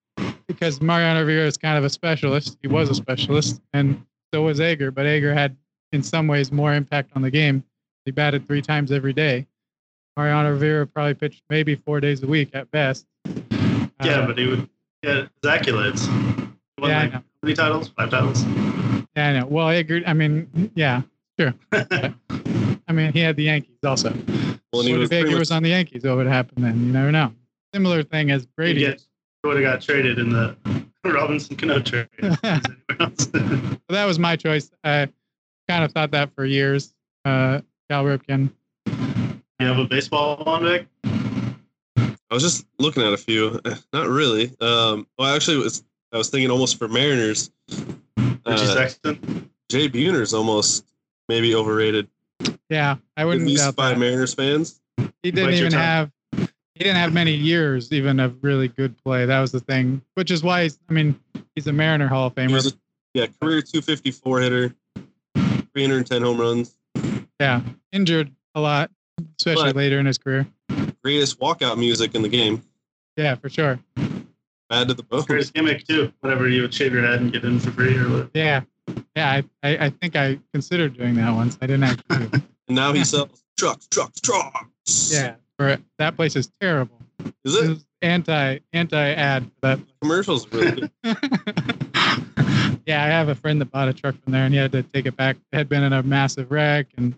because 0.46 0.80
Mariano 0.80 1.20
Rivera 1.20 1.46
is 1.46 1.56
kind 1.56 1.78
of 1.78 1.84
a 1.84 1.90
specialist. 1.90 2.58
He 2.60 2.68
was 2.68 2.90
a 2.90 2.94
specialist, 2.94 3.60
and 3.72 4.04
so 4.34 4.42
was 4.42 4.60
Edgar. 4.60 4.90
But 4.90 5.06
Edgar 5.06 5.32
had, 5.32 5.56
in 5.92 6.02
some 6.02 6.26
ways, 6.26 6.50
more 6.50 6.74
impact 6.74 7.10
on 7.14 7.22
the 7.22 7.30
game. 7.30 7.64
He 8.04 8.10
batted 8.10 8.46
three 8.46 8.62
times 8.62 8.90
every 8.90 9.12
day. 9.12 9.46
Mariano 10.16 10.50
Rivera 10.50 10.86
probably 10.86 11.14
pitched 11.14 11.42
maybe 11.48 11.74
four 11.76 12.00
days 12.00 12.22
a 12.22 12.26
week 12.26 12.50
at 12.52 12.70
best. 12.70 13.06
Yeah, 14.02 14.20
Uh, 14.20 14.26
but 14.26 14.38
he 14.38 14.46
would 14.46 14.68
get 15.02 15.16
his 15.16 15.28
accolades. 15.44 16.06
He 16.06 16.80
won 16.80 16.90
Yeah, 16.90 16.98
I 16.98 17.02
like 17.02 17.12
how 17.12 17.22
many 17.42 17.54
titles? 17.54 17.88
Five 17.96 18.10
titles. 18.10 18.44
Yeah, 19.16 19.28
I 19.28 19.38
know. 19.40 19.46
Well, 19.46 19.66
I 19.66 19.74
agree. 19.74 20.04
I 20.06 20.12
mean, 20.12 20.70
yeah, 20.74 21.02
sure. 21.38 21.54
I 21.72 22.92
mean, 22.92 23.12
he 23.12 23.20
had 23.20 23.36
the 23.36 23.44
Yankees 23.44 23.76
also. 23.84 24.10
Well, 24.72 24.80
and 24.80 24.88
he 24.88 24.92
what 24.92 25.00
was 25.00 25.06
if 25.06 25.10
Baker 25.10 25.30
much- 25.30 25.38
was 25.38 25.50
on 25.50 25.62
the 25.62 25.70
Yankees? 25.70 26.04
What 26.04 26.16
would 26.16 26.26
happen 26.26 26.62
then? 26.62 26.78
You 26.86 26.92
never 26.92 27.12
know. 27.12 27.32
Similar 27.74 28.02
thing 28.02 28.30
as 28.30 28.42
He 28.42 28.48
Brady. 28.56 28.80
get, 28.80 29.02
would 29.44 29.56
have 29.56 29.64
got 29.64 29.80
traded 29.80 30.18
in 30.18 30.30
the 30.30 30.56
Robinson 31.04 31.56
Cano 31.56 31.80
trade. 31.80 32.08
So 33.18 33.94
that 33.94 34.04
was 34.04 34.18
my 34.18 34.36
choice. 34.36 34.70
I 34.84 35.08
kind 35.68 35.82
of 35.84 35.90
thought 35.92 36.10
that 36.12 36.32
for 36.34 36.44
years. 36.44 36.94
Uh, 37.24 37.60
Cal 37.88 38.04
Ripken. 38.04 38.50
you 38.86 39.66
have 39.66 39.78
a 39.78 39.84
baseball 39.86 40.42
on 40.46 40.62
Vic? 40.64 40.86
I 41.04 42.34
was 42.34 42.42
just 42.42 42.66
looking 42.78 43.02
at 43.02 43.12
a 43.12 43.16
few. 43.16 43.58
Not 43.92 44.08
really. 44.08 44.52
Um, 44.60 45.06
well, 45.18 45.34
actually, 45.34 45.56
was 45.56 45.82
I 46.12 46.18
was 46.18 46.28
thinking 46.28 46.50
almost 46.50 46.78
for 46.78 46.86
Mariners. 46.88 47.50
Richie 48.46 48.62
Uh, 48.64 48.76
Sexson? 48.76 49.48
Jay 49.68 49.88
Buhner's 49.88 50.34
almost 50.34 50.84
maybe 51.28 51.54
overrated. 51.54 52.08
Yeah, 52.68 52.96
I 53.16 53.24
wouldn't 53.24 53.42
At 53.42 53.48
least 53.48 53.64
doubt 53.64 53.76
by 53.76 53.90
that. 53.90 53.98
Mariners 53.98 54.34
fans. 54.34 54.80
He 55.22 55.30
didn't 55.30 55.54
even 55.54 55.72
have. 55.72 56.10
He 56.36 56.84
didn't 56.84 56.96
have 56.96 57.12
many 57.12 57.34
years 57.34 57.92
even 57.92 58.18
of 58.20 58.42
really 58.42 58.68
good 58.68 58.96
play. 59.04 59.26
That 59.26 59.40
was 59.40 59.52
the 59.52 59.60
thing, 59.60 60.00
which 60.14 60.30
is 60.30 60.42
why 60.42 60.70
I 60.88 60.92
mean 60.92 61.18
he's 61.54 61.66
a 61.66 61.72
Mariner 61.72 62.08
Hall 62.08 62.28
of 62.28 62.34
Famer. 62.34 62.72
a, 62.72 62.76
yeah, 63.12 63.26
career 63.40 63.60
254 63.60 64.40
hitter, 64.40 64.74
310 65.74 66.22
home 66.22 66.40
runs, 66.40 66.74
yeah, 67.38 67.60
injured 67.92 68.32
a 68.54 68.60
lot, 68.60 68.90
especially 69.38 69.64
But- 69.64 69.76
later 69.76 69.98
in 69.98 70.06
his 70.06 70.16
career. 70.18 70.46
greatest 71.02 71.38
walkout 71.40 71.78
music 71.78 72.14
in 72.14 72.22
the 72.22 72.28
game. 72.28 72.62
Yeah, 73.16 73.34
for 73.34 73.48
sure. 73.50 73.78
Bad 74.70 74.88
to 74.88 74.94
the 74.94 75.02
bone. 75.02 75.22
Greatest 75.24 75.52
gimmick 75.52 75.84
too. 75.86 76.12
Whatever 76.20 76.48
you 76.48 76.62
would 76.62 76.72
shave 76.72 76.94
your 76.94 77.04
head 77.04 77.20
and 77.20 77.32
get 77.32 77.44
in 77.44 77.58
for 77.60 77.72
free 77.72 77.96
or 77.98 78.04
whatever. 78.08 78.30
Yeah, 78.34 78.60
yeah. 79.16 79.30
I, 79.30 79.68
I, 79.68 79.86
I 79.86 79.90
think 79.90 80.14
I 80.16 80.38
considered 80.54 80.96
doing 80.96 81.16
that 81.16 81.34
once. 81.34 81.58
I 81.60 81.66
didn't 81.66 81.84
actually. 81.84 82.26
do. 82.28 82.42
And 82.70 82.76
now 82.76 82.92
he 82.92 83.02
sells 83.04 83.42
trucks, 83.58 83.88
trucks, 83.88 84.20
trucks. 84.20 85.10
yeah, 85.12 85.34
for 85.58 85.76
that 85.98 86.14
place 86.14 86.36
is 86.36 86.52
terrible. 86.60 87.00
Is 87.44 87.52
This 87.54 87.62
it? 87.64 87.70
is 87.72 87.84
anti 88.00 88.60
anti 88.72 89.10
ad 89.12 89.42
for 89.46 89.50
that 89.62 89.80
Commercials 90.00 90.46
really 90.52 90.70
good. 90.70 90.90
yeah, 92.86 93.02
I 93.04 93.08
have 93.08 93.28
a 93.28 93.34
friend 93.34 93.60
that 93.60 93.72
bought 93.72 93.88
a 93.88 93.92
truck 93.92 94.14
from 94.22 94.32
there, 94.32 94.44
and 94.44 94.54
he 94.54 94.60
had 94.60 94.70
to 94.70 94.84
take 94.84 95.06
it 95.06 95.16
back. 95.16 95.36
It 95.52 95.56
had 95.56 95.68
been 95.68 95.82
in 95.82 95.92
a 95.92 96.02
massive 96.04 96.52
wreck, 96.52 96.86
and 96.96 97.14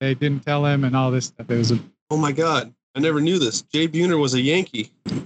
they 0.00 0.14
didn't 0.14 0.46
tell 0.46 0.64
him, 0.64 0.84
and 0.84 0.96
all 0.96 1.10
this 1.10 1.26
stuff. 1.26 1.50
It 1.50 1.58
was. 1.58 1.72
A, 1.72 1.78
Oh 2.10 2.16
my 2.16 2.32
God. 2.32 2.72
I 2.96 3.00
never 3.00 3.20
knew 3.20 3.38
this. 3.38 3.60
Jay 3.60 3.86
Buhner 3.86 4.18
was 4.18 4.32
a 4.32 4.40
Yankee. 4.40 4.90
you 5.04 5.20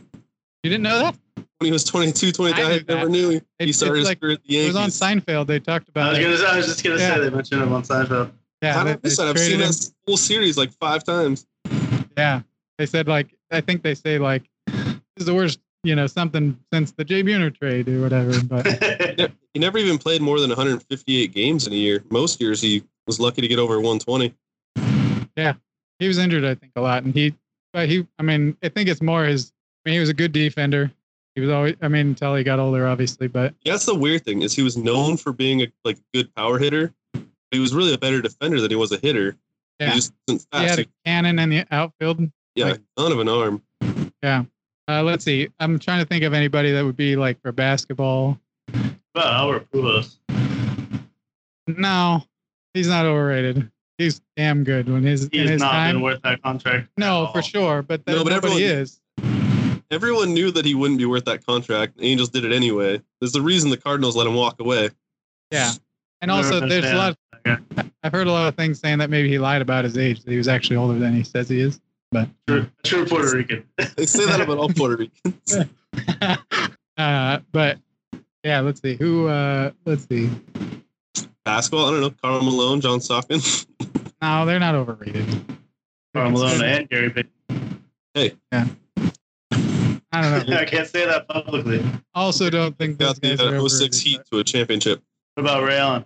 didn't 0.64 0.82
know 0.82 0.98
that? 0.98 1.16
When 1.64 1.68
he 1.70 1.72
was 1.72 1.84
22, 1.84 2.30
23, 2.32 2.62
I 2.62 2.66
I, 2.74 2.80
never 2.86 3.08
knew 3.08 3.30
he, 3.30 3.36
It's- 3.36 3.46
he 3.58 3.72
started 3.72 3.92
it's 3.94 3.98
his 4.00 4.08
like- 4.08 4.20
career 4.20 4.32
at 4.34 4.42
the 4.44 4.58
It 4.58 4.66
was 4.66 4.76
on 4.76 4.90
Seinfeld. 4.90 5.46
They 5.46 5.60
talked 5.60 5.88
I 5.88 5.90
about. 5.92 6.10
was 6.10 6.18
it. 6.18 6.22
gonna. 6.42 6.52
I 6.52 6.56
was 6.58 6.66
just 6.66 6.84
gonna 6.84 6.96
Yeah. 6.98 7.14
say 7.14 7.20
they 7.22 7.30
mentioned 7.30 7.62
him 7.62 7.72
on 7.72 7.82
Seinfeld. 7.82 8.32
Yeah, 8.60 8.74
How 8.74 8.84
they, 8.84 8.90
did 8.90 8.98
I 8.98 9.00
miss 9.02 9.16
they 9.16 9.24
that? 9.24 9.30
I've 9.30 9.38
seen 9.38 9.48
traded 9.52 9.64
him. 9.66 9.72
that 9.72 9.90
whole 10.06 10.16
series 10.18 10.58
like 10.58 10.70
five 10.72 11.04
times. 11.04 11.46
Yeah, 12.18 12.42
they 12.76 12.84
said 12.84 13.08
like 13.08 13.34
I 13.50 13.62
think 13.62 13.82
they 13.82 13.94
say 13.94 14.18
like 14.18 14.42
this 14.66 14.94
is 15.16 15.24
the 15.24 15.32
worst, 15.34 15.58
you 15.84 15.94
know, 15.96 16.06
something 16.06 16.54
since 16.70 16.90
the 16.92 17.02
Jay 17.02 17.22
Buhner 17.22 17.56
trade 17.58 17.88
or 17.88 18.02
whatever. 18.02 18.38
But 18.42 19.30
He 19.54 19.58
never 19.58 19.78
even 19.78 19.96
played 19.96 20.20
more 20.20 20.40
than 20.40 20.50
158 20.50 21.32
games 21.32 21.66
in 21.66 21.72
a 21.72 21.76
year. 21.76 22.04
Most 22.10 22.42
years 22.42 22.60
he 22.60 22.82
was 23.06 23.18
lucky 23.18 23.40
to 23.40 23.48
get 23.48 23.58
over 23.58 23.80
120. 23.80 24.34
Yeah, 25.34 25.54
he 25.98 26.08
was 26.08 26.18
injured, 26.18 26.44
I 26.44 26.56
think, 26.56 26.72
a 26.76 26.82
lot, 26.82 27.04
and 27.04 27.14
he, 27.14 27.34
but 27.72 27.88
he, 27.88 28.06
I 28.18 28.22
mean, 28.22 28.54
I 28.62 28.68
think 28.68 28.90
it's 28.90 29.00
more 29.00 29.24
his. 29.24 29.50
I 29.86 29.90
mean, 29.90 29.94
he 29.94 30.00
was 30.00 30.08
a 30.08 30.14
good 30.14 30.32
defender. 30.32 30.90
He 31.34 31.40
was 31.40 31.50
always, 31.50 31.74
I 31.82 31.88
mean, 31.88 32.08
until 32.08 32.34
he 32.36 32.44
got 32.44 32.60
older, 32.60 32.86
obviously, 32.86 33.26
but 33.26 33.54
That's 33.64 33.86
the 33.86 33.94
weird 33.94 34.24
thing 34.24 34.42
is 34.42 34.54
he 34.54 34.62
was 34.62 34.76
known 34.76 35.16
for 35.16 35.32
being 35.32 35.62
a 35.62 35.72
like 35.84 35.98
good 36.12 36.32
power 36.34 36.58
hitter. 36.58 36.92
But 37.12 37.22
he 37.50 37.58
was 37.58 37.74
really 37.74 37.92
a 37.92 37.98
better 37.98 38.22
defender 38.22 38.60
than 38.60 38.70
he 38.70 38.76
was 38.76 38.92
a 38.92 38.98
hitter. 38.98 39.36
yeah, 39.80 39.88
He 39.90 39.94
just 39.96 40.12
wasn't 40.28 40.46
he 40.54 40.64
had 40.64 40.78
a 40.80 40.86
cannon 41.04 41.38
in 41.40 41.50
the 41.50 41.66
outfield. 41.72 42.20
yeah, 42.54 42.66
like- 42.66 42.80
none 42.96 43.10
of 43.12 43.18
an 43.18 43.28
arm. 43.28 43.62
Yeah. 44.22 44.44
Uh, 44.86 45.02
let's 45.02 45.24
see. 45.24 45.48
I'm 45.60 45.78
trying 45.78 46.00
to 46.00 46.06
think 46.06 46.24
of 46.24 46.34
anybody 46.34 46.70
that 46.72 46.84
would 46.84 46.96
be 46.96 47.16
like 47.16 47.40
for 47.42 47.52
basketball. 47.52 48.38
Well, 49.14 49.24
Albert 49.26 49.70
Pujols. 49.72 50.16
No, 51.66 52.22
he's 52.74 52.88
not 52.88 53.06
overrated. 53.06 53.70
He's 53.98 54.20
damn 54.36 54.62
good 54.64 54.88
when 54.88 55.02
his 55.02 55.28
He 55.32 55.38
in 55.38 55.42
has 55.44 55.50
his 55.52 55.62
not 55.62 55.70
time. 55.72 55.94
been 55.96 56.02
worth 56.02 56.20
that 56.22 56.42
contract. 56.42 56.88
No, 56.98 57.30
for 57.32 57.40
sure, 57.42 57.82
but, 57.82 58.04
that, 58.06 58.12
No, 58.16 58.24
but 58.24 58.30
nobody 58.30 58.64
everyone- 58.64 58.82
is. 58.82 59.00
Everyone 59.94 60.34
knew 60.34 60.50
that 60.50 60.64
he 60.64 60.74
wouldn't 60.74 60.98
be 60.98 61.06
worth 61.06 61.24
that 61.26 61.46
contract. 61.46 61.98
The 61.98 62.04
Angels 62.04 62.28
did 62.30 62.44
it 62.44 62.52
anyway. 62.52 63.00
There's 63.20 63.30
the 63.32 63.40
reason 63.40 63.70
the 63.70 63.76
Cardinals 63.76 64.16
let 64.16 64.26
him 64.26 64.34
walk 64.34 64.60
away. 64.60 64.90
Yeah, 65.52 65.70
and 66.20 66.30
also 66.32 66.66
there's 66.66 66.84
a 66.84 66.94
lot. 66.94 67.16
of. 67.44 67.60
I've 68.02 68.12
heard 68.12 68.26
a 68.26 68.32
lot 68.32 68.48
of 68.48 68.56
things 68.56 68.80
saying 68.80 68.98
that 68.98 69.08
maybe 69.08 69.28
he 69.28 69.38
lied 69.38 69.62
about 69.62 69.84
his 69.84 69.96
age. 69.96 70.24
That 70.24 70.32
he 70.32 70.36
was 70.36 70.48
actually 70.48 70.76
older 70.76 70.98
than 70.98 71.14
he 71.14 71.22
says 71.22 71.48
he 71.48 71.60
is. 71.60 71.80
But 72.10 72.28
True, 72.48 72.66
true 72.82 73.06
Puerto 73.06 73.36
Rican. 73.36 73.64
They 73.96 74.06
say 74.06 74.26
that 74.26 74.40
about 74.40 74.58
all 74.58 74.68
Puerto 74.68 74.96
Ricans. 74.96 75.56
uh, 76.98 77.38
but 77.52 77.78
yeah, 78.42 78.60
let's 78.60 78.82
see 78.82 78.96
who. 78.96 79.28
Uh, 79.28 79.70
let's 79.84 80.08
see. 80.08 80.28
Basketball, 81.44 81.86
I 81.86 81.90
don't 81.92 82.00
know. 82.00 82.10
Karl 82.22 82.42
Malone, 82.42 82.80
John 82.80 83.00
Stockton. 83.00 83.40
No, 84.22 84.46
they're 84.46 84.58
not 84.58 84.74
overrated. 84.74 85.26
Karl 86.14 86.30
Malone 86.30 86.64
and 86.64 86.88
Gary 86.88 87.10
Payton. 87.10 88.40
I 90.14 90.22
don't 90.22 90.48
know. 90.48 90.56
I 90.58 90.64
can't 90.64 90.86
say 90.86 91.04
that 91.04 91.26
publicly. 91.28 91.84
Also, 92.14 92.48
don't 92.48 92.78
think 92.78 92.98
those 92.98 93.18
Got 93.18 93.20
the 93.20 93.36
guys 93.36 93.40
are 93.40 93.56
uh, 93.56 93.68
06 93.68 93.98
Heat 93.98 94.20
to 94.30 94.38
a 94.38 94.44
championship. 94.44 95.02
What 95.34 95.42
about 95.42 95.64
Ray 95.64 95.76
Allen? 95.76 96.04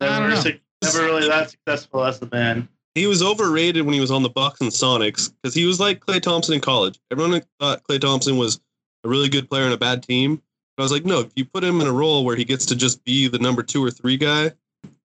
Never, 0.00 0.28
never 0.28 0.98
really 0.98 1.28
that 1.28 1.50
successful 1.50 2.04
as 2.04 2.22
a 2.22 2.26
band. 2.26 2.68
He 2.94 3.06
was 3.06 3.22
overrated 3.22 3.84
when 3.84 3.94
he 3.94 4.00
was 4.00 4.10
on 4.10 4.22
the 4.22 4.28
Bucks 4.28 4.60
and 4.60 4.70
Sonics 4.70 5.32
because 5.42 5.54
he 5.54 5.64
was 5.64 5.80
like 5.80 6.00
Klay 6.00 6.20
Thompson 6.22 6.54
in 6.54 6.60
college. 6.60 6.98
Everyone 7.10 7.42
thought 7.60 7.82
Klay 7.84 8.00
Thompson 8.00 8.36
was 8.36 8.60
a 9.04 9.08
really 9.08 9.28
good 9.28 9.48
player 9.48 9.66
in 9.66 9.72
a 9.72 9.76
bad 9.76 10.02
team. 10.02 10.40
But 10.76 10.82
I 10.82 10.84
was 10.84 10.92
like, 10.92 11.04
no, 11.04 11.20
if 11.20 11.32
you 11.34 11.44
put 11.44 11.64
him 11.64 11.80
in 11.80 11.88
a 11.88 11.92
role 11.92 12.24
where 12.24 12.36
he 12.36 12.44
gets 12.44 12.64
to 12.66 12.76
just 12.76 13.04
be 13.04 13.26
the 13.26 13.38
number 13.38 13.62
two 13.62 13.84
or 13.84 13.90
three 13.90 14.16
guy 14.16 14.52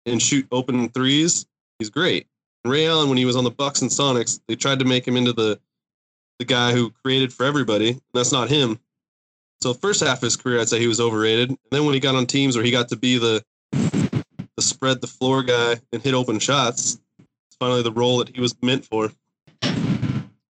and 0.05 0.21
shoot 0.21 0.47
open 0.51 0.89
threes, 0.89 1.47
he's 1.79 1.89
great. 1.89 2.27
And 2.63 2.71
Ray 2.71 2.87
Allen, 2.87 3.09
when 3.09 3.17
he 3.17 3.25
was 3.25 3.35
on 3.35 3.43
the 3.43 3.51
Bucks 3.51 3.81
and 3.81 3.89
Sonics, 3.89 4.39
they 4.47 4.55
tried 4.55 4.79
to 4.79 4.85
make 4.85 5.07
him 5.07 5.17
into 5.17 5.33
the 5.33 5.59
the 6.39 6.45
guy 6.45 6.73
who 6.73 6.91
created 7.03 7.33
for 7.33 7.45
everybody. 7.45 7.89
And 7.91 8.01
that's 8.13 8.31
not 8.31 8.49
him. 8.49 8.79
So 9.61 9.73
first 9.73 10.01
half 10.01 10.17
of 10.17 10.21
his 10.23 10.35
career, 10.35 10.59
I'd 10.59 10.69
say 10.69 10.79
he 10.79 10.87
was 10.87 10.99
overrated. 10.99 11.49
And 11.49 11.57
then 11.71 11.85
when 11.85 11.93
he 11.93 11.99
got 11.99 12.15
on 12.15 12.25
teams 12.25 12.55
where 12.55 12.65
he 12.65 12.71
got 12.71 12.89
to 12.89 12.95
be 12.95 13.17
the 13.17 13.43
the 13.71 14.61
spread 14.61 15.01
the 15.01 15.07
floor 15.07 15.43
guy 15.43 15.75
and 15.91 16.01
hit 16.01 16.13
open 16.13 16.39
shots, 16.39 16.97
it's 17.19 17.57
finally 17.59 17.81
the 17.81 17.91
role 17.91 18.19
that 18.19 18.33
he 18.33 18.39
was 18.41 18.55
meant 18.61 18.85
for. 18.85 19.11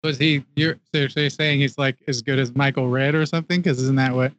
Was 0.04 0.18
he? 0.18 0.46
You're 0.56 0.80
seriously 0.94 1.30
saying 1.30 1.60
he's 1.60 1.78
like 1.78 1.98
as 2.08 2.22
good 2.22 2.40
as 2.40 2.56
Michael 2.56 2.88
Redd 2.88 3.16
or 3.16 3.26
something? 3.26 3.62
Because 3.62 3.82
isn't 3.82 3.98
that 3.98 4.14
what 4.16 4.32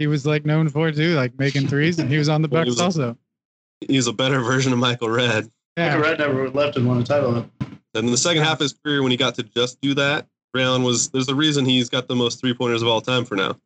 he 0.00 0.08
was 0.08 0.26
like 0.26 0.44
known 0.44 0.68
for 0.68 0.90
too? 0.90 1.14
Like 1.14 1.38
making 1.38 1.68
threes, 1.68 2.00
and 2.00 2.10
he 2.10 2.18
was 2.18 2.28
on 2.28 2.42
the 2.42 2.48
Well, 2.48 2.64
he 2.64 2.70
Bucks 2.70 2.76
was 2.86 2.98
a- 2.98 3.02
also. 3.02 3.18
He's 3.86 4.06
a 4.08 4.12
better 4.12 4.40
version 4.40 4.72
of 4.72 4.78
Michael 4.80 5.10
Redd. 5.10 5.50
Michael 5.76 6.00
Yeah, 6.00 6.00
Redd 6.00 6.18
never 6.18 6.48
left 6.50 6.76
and 6.76 6.86
won 6.86 7.00
a 7.00 7.04
title. 7.04 7.48
And 7.60 8.06
in 8.06 8.10
the 8.10 8.16
second 8.16 8.42
half 8.42 8.54
of 8.54 8.60
his 8.60 8.72
career, 8.72 9.02
when 9.02 9.10
he 9.12 9.16
got 9.16 9.34
to 9.36 9.42
just 9.44 9.80
do 9.80 9.94
that, 9.94 10.26
Ray 10.54 10.62
Allen 10.62 10.84
was 10.84 11.08
there's 11.10 11.28
a 11.28 11.34
reason 11.34 11.64
he's 11.64 11.88
got 11.90 12.06
the 12.06 12.14
most 12.14 12.40
three 12.40 12.54
pointers 12.54 12.80
of 12.80 12.88
all 12.88 13.00
time 13.00 13.24
for 13.24 13.34
now. 13.34 13.56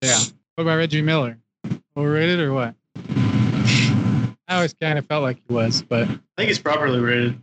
yeah. 0.00 0.18
What 0.54 0.62
about 0.64 0.76
Reggie 0.76 1.02
Miller? 1.02 1.38
Overrated 1.96 2.40
or 2.40 2.54
what? 2.54 2.74
I 4.48 4.56
always 4.56 4.72
kind 4.74 4.98
of 4.98 5.06
felt 5.06 5.22
like 5.22 5.36
he 5.46 5.54
was, 5.54 5.82
but 5.82 6.08
I 6.08 6.18
think 6.36 6.48
he's 6.48 6.58
properly 6.58 6.98
rated. 6.98 7.40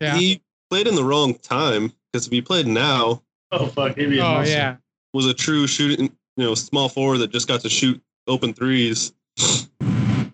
yeah. 0.00 0.16
He 0.16 0.40
played 0.70 0.86
in 0.86 0.94
the 0.94 1.04
wrong 1.04 1.34
time 1.34 1.92
because 2.12 2.26
if 2.26 2.32
he 2.32 2.40
played 2.40 2.66
now, 2.66 3.22
Oh 3.50 3.66
fuck, 3.66 3.96
he'd 3.96 4.10
be 4.10 4.20
oh 4.20 4.24
monster. 4.24 4.54
yeah, 4.54 4.76
was 5.12 5.26
a 5.26 5.34
true 5.34 5.66
shooting, 5.66 6.12
you 6.36 6.44
know, 6.44 6.54
small 6.54 6.88
forward 6.88 7.18
that 7.18 7.32
just 7.32 7.48
got 7.48 7.60
to 7.62 7.68
shoot 7.68 8.00
open 8.28 8.52
threes. 8.54 9.12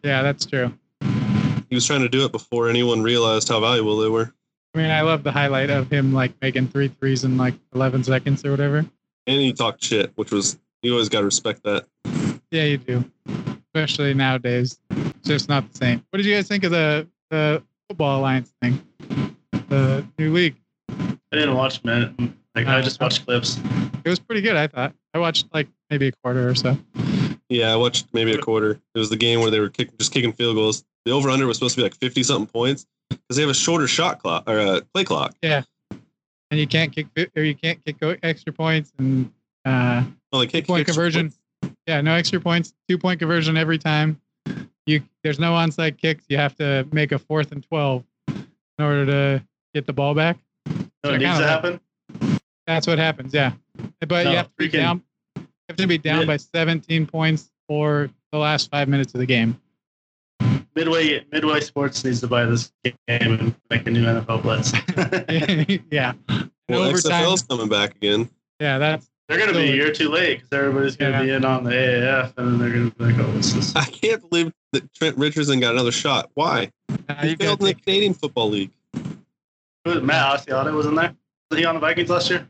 yeah. 0.05 0.23
That's 0.23 0.45
true. 0.45 0.73
He 1.71 1.75
was 1.75 1.87
trying 1.87 2.03
to 2.03 2.09
do 2.09 2.25
it 2.25 2.33
before 2.33 2.69
anyone 2.69 3.03
realized 3.03 3.49
how 3.49 3.61
valuable 3.61 3.97
they 3.97 4.09
were. 4.09 4.33
I 4.75 4.79
mean, 4.79 4.91
I 4.91 5.03
love 5.03 5.23
the 5.23 5.31
highlight 5.31 5.71
of 5.71 5.89
him 5.89 6.13
like 6.13 6.33
making 6.43 6.67
three 6.69 6.89
threes 6.89 7.23
in 7.23 7.37
like 7.37 7.55
11 7.75 8.03
seconds 8.03 8.45
or 8.45 8.51
whatever. 8.51 8.79
And 8.79 9.41
he 9.41 9.53
talked 9.53 9.85
shit, 9.85 10.11
which 10.17 10.33
was 10.33 10.59
you 10.83 10.93
always 10.93 11.09
got 11.09 11.21
to 11.21 11.25
respect 11.25 11.63
that. 11.63 11.87
Yeah, 12.51 12.65
you 12.65 12.79
do. 12.79 13.05
Especially 13.73 14.15
nowadays. 14.15 14.79
It's 14.91 15.29
just 15.29 15.49
not 15.49 15.71
the 15.71 15.79
same. 15.79 16.05
What 16.11 16.17
did 16.17 16.27
you 16.27 16.35
guys 16.35 16.49
think 16.49 16.65
of 16.65 16.73
the, 16.73 17.07
the 17.31 17.63
football 17.89 18.19
alliance 18.19 18.53
thing? 18.61 18.85
The 19.69 20.05
new 20.19 20.33
league. 20.33 20.57
I 20.91 21.17
didn't 21.33 21.55
watch 21.55 21.81
it. 21.85 22.31
Like 22.57 22.67
I 22.67 22.83
just 22.83 23.01
watched 23.01 23.25
clips. 23.25 23.61
It 24.05 24.09
was 24.09 24.19
pretty 24.19 24.41
good, 24.41 24.57
I 24.57 24.67
thought. 24.67 24.93
I 25.15 25.19
watched 25.19 25.47
like 25.55 25.69
maybe 25.89 26.09
a 26.09 26.13
quarter 26.13 26.49
or 26.49 26.55
so. 26.57 26.77
Yeah, 27.49 27.73
I 27.73 27.77
watched 27.77 28.09
maybe 28.13 28.33
a 28.33 28.39
quarter. 28.39 28.73
It 28.73 28.99
was 28.99 29.09
the 29.09 29.17
game 29.17 29.41
where 29.41 29.53
they 29.53 29.61
were 29.61 29.69
kick, 29.69 29.97
just 29.99 30.13
kicking 30.13 30.33
field 30.33 30.57
goals. 30.57 30.85
The 31.05 31.13
over 31.13 31.31
under 31.31 31.47
was 31.47 31.59
supposed 31.59 31.77
to 31.77 31.81
be 31.81 31.83
like 31.85 31.95
fifty 31.95 32.23
something 32.23 32.47
points 32.47 32.87
because 33.11 33.37
they 33.37 33.43
have 33.43 33.51
a 33.51 33.55
shorter 33.55 33.87
shot 33.87 34.21
clock 34.21 34.45
or 34.49 34.59
a 34.59 34.81
play 34.95 35.05
clock. 35.05 35.35
Yeah, 35.43 35.62
and 36.51 36.61
you 36.61 36.67
can't 36.67 36.93
kick 36.95 37.07
or 37.37 37.43
you 37.43 37.55
can't 37.55 37.85
kick 37.85 37.97
extra 38.23 38.53
points 38.53 38.93
and 38.99 39.33
uh 39.64 40.05
like 40.33 40.51
kick, 40.51 40.67
point 40.67 40.87
conversion. 40.87 41.31
points? 41.61 41.75
Yeah, 41.87 42.01
no 42.01 42.14
extra 42.14 42.40
points. 42.40 42.75
Two 42.88 42.99
point 42.99 43.19
conversion 43.19 43.57
every 43.57 43.79
time. 43.79 44.21
You 44.87 45.03
there's 45.23 45.38
no 45.38 45.53
onside 45.53 45.97
kicks. 45.99 46.25
You 46.29 46.37
have 46.37 46.55
to 46.57 46.87
make 46.93 47.12
a 47.12 47.19
fourth 47.19 47.53
and 47.53 47.62
twelve 47.67 48.05
in 48.29 48.45
order 48.85 49.07
to 49.07 49.45
get 49.75 49.87
the 49.87 49.93
ball 49.93 50.14
back. 50.14 50.38
No, 50.67 50.75
So 51.05 51.14
it 51.14 51.19
needs 51.19 51.25
kinda 51.25 51.38
to 51.38 51.40
like- 51.40 51.49
happen. 51.49 51.81
That's 52.67 52.87
what 52.87 52.99
happens. 52.99 53.33
Yeah, 53.35 53.53
but 54.01 54.25
No, 54.25 54.31
you 54.31 54.37
have 54.38 54.47
to 54.47 54.53
be 54.57 54.69
freaking- 54.69 54.73
down. 54.73 55.03
You 55.37 55.47
have 55.69 55.77
to 55.77 55.87
be 55.87 55.99
down 55.99 56.19
Mid- 56.21 56.27
by 56.29 56.37
17 56.38 57.07
points 57.07 57.51
for 57.69 58.11
the 58.33 58.38
last 58.38 58.71
five 58.71 58.88
minutes 58.88 59.14
of 59.14 59.21
the 59.21 59.27
game. 59.27 59.59
Midway 60.77 61.25
Midway 61.33 61.61
Sports 61.61 62.05
needs 62.05 62.21
to 62.21 62.27
buy 62.27 62.45
this 62.47 62.73
game 62.85 62.95
and 63.09 63.55
make 63.71 63.87
a 63.87 63.91
new 63.91 64.05
NFL 64.05 64.43
blitz. 64.43 64.73
yeah. 65.91 66.13
In 66.29 66.51
Well, 66.69 66.83
overtime. 66.85 67.25
XFL's 67.25 67.43
coming 67.43 67.69
back 67.69 67.95
again. 67.97 68.29
Yeah, 68.59 68.79
that's 68.79 69.09
they're 69.29 69.37
going 69.39 69.53
to 69.53 69.55
be 69.59 69.71
a 69.71 69.75
year 69.75 69.93
too 69.93 70.09
late 70.11 70.37
because 70.41 70.51
everybody's 70.53 70.97
going 70.97 71.13
to 71.13 71.19
Yeah. 71.19 71.25
be 71.25 71.31
in 71.33 71.45
on 71.45 71.65
the 71.65 71.71
AAF, 71.71 72.33
and 72.39 72.47
then 72.53 72.59
they're 72.59 72.71
going 72.71 72.91
to 72.91 72.97
be 72.97 73.05
like, 73.05 73.19
"Oh, 73.19 73.31
what's 73.35 73.53
this?" 73.53 73.75
I 73.77 73.85
can't 73.85 74.29
believe 74.31 74.53
that 74.73 74.93
Trent 74.95 75.17
Richardson 75.19 75.61
got 75.61 75.75
another 75.75 75.93
shot. 75.93 76.31
Why? 76.35 76.71
uh, 77.09 77.15
He 77.23 77.31
you 77.31 77.37
failed 77.37 77.61
in 77.61 77.67
the 77.67 77.75
take- 77.75 77.85
Canadian 77.85 78.15
Football 78.15 78.51
League. 78.51 78.71
Who 78.95 79.91
was- 79.95 80.03
Matt 80.03 80.41
Asiata 80.47 80.73
was 80.73 80.87
in 80.87 80.95
there. 80.95 81.15
Was 81.51 81.59
he 81.61 81.65
on 81.67 81.75
the 81.75 81.81
Vikings 81.81 82.09
last 82.11 82.31
year? 82.31 82.49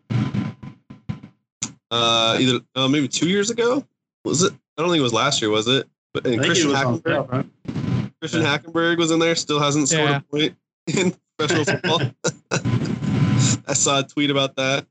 Uh, 1.90 2.36
either 2.40 2.60
uh, 2.74 2.88
maybe 2.88 3.08
two 3.08 3.28
years 3.28 3.50
ago. 3.50 3.84
Was 4.24 4.42
it? 4.42 4.52
I 4.78 4.82
don't 4.82 4.90
think 4.90 5.00
it 5.00 5.02
was 5.04 5.12
last 5.12 5.40
year. 5.42 5.50
Was 5.50 5.68
it? 5.68 5.86
But 6.12 6.24
and 6.26 6.34
I 6.34 6.38
think 6.38 6.46
Christian 6.46 6.68
he 6.68 6.74
was 6.74 6.82
on 6.84 7.00
Hackenberg, 7.00 7.14
top, 7.14 7.32
right? 7.32 7.46
Christian 8.24 8.40
Yeah. 8.42 8.56
Hackenberg 8.58 8.96
was 8.96 9.10
in 9.10 9.18
there. 9.18 9.34
Still 9.34 9.60
hasn't 9.60 9.86
scored 9.90 10.08
Yeah. 10.08 10.16
a 10.16 10.20
point 10.22 10.56
in 10.86 11.14
professional 11.38 11.64
football. 11.66 12.00
I 13.68 13.74
saw 13.74 13.98
a 14.00 14.02
tweet 14.02 14.30
about 14.30 14.56
that. 14.56 14.86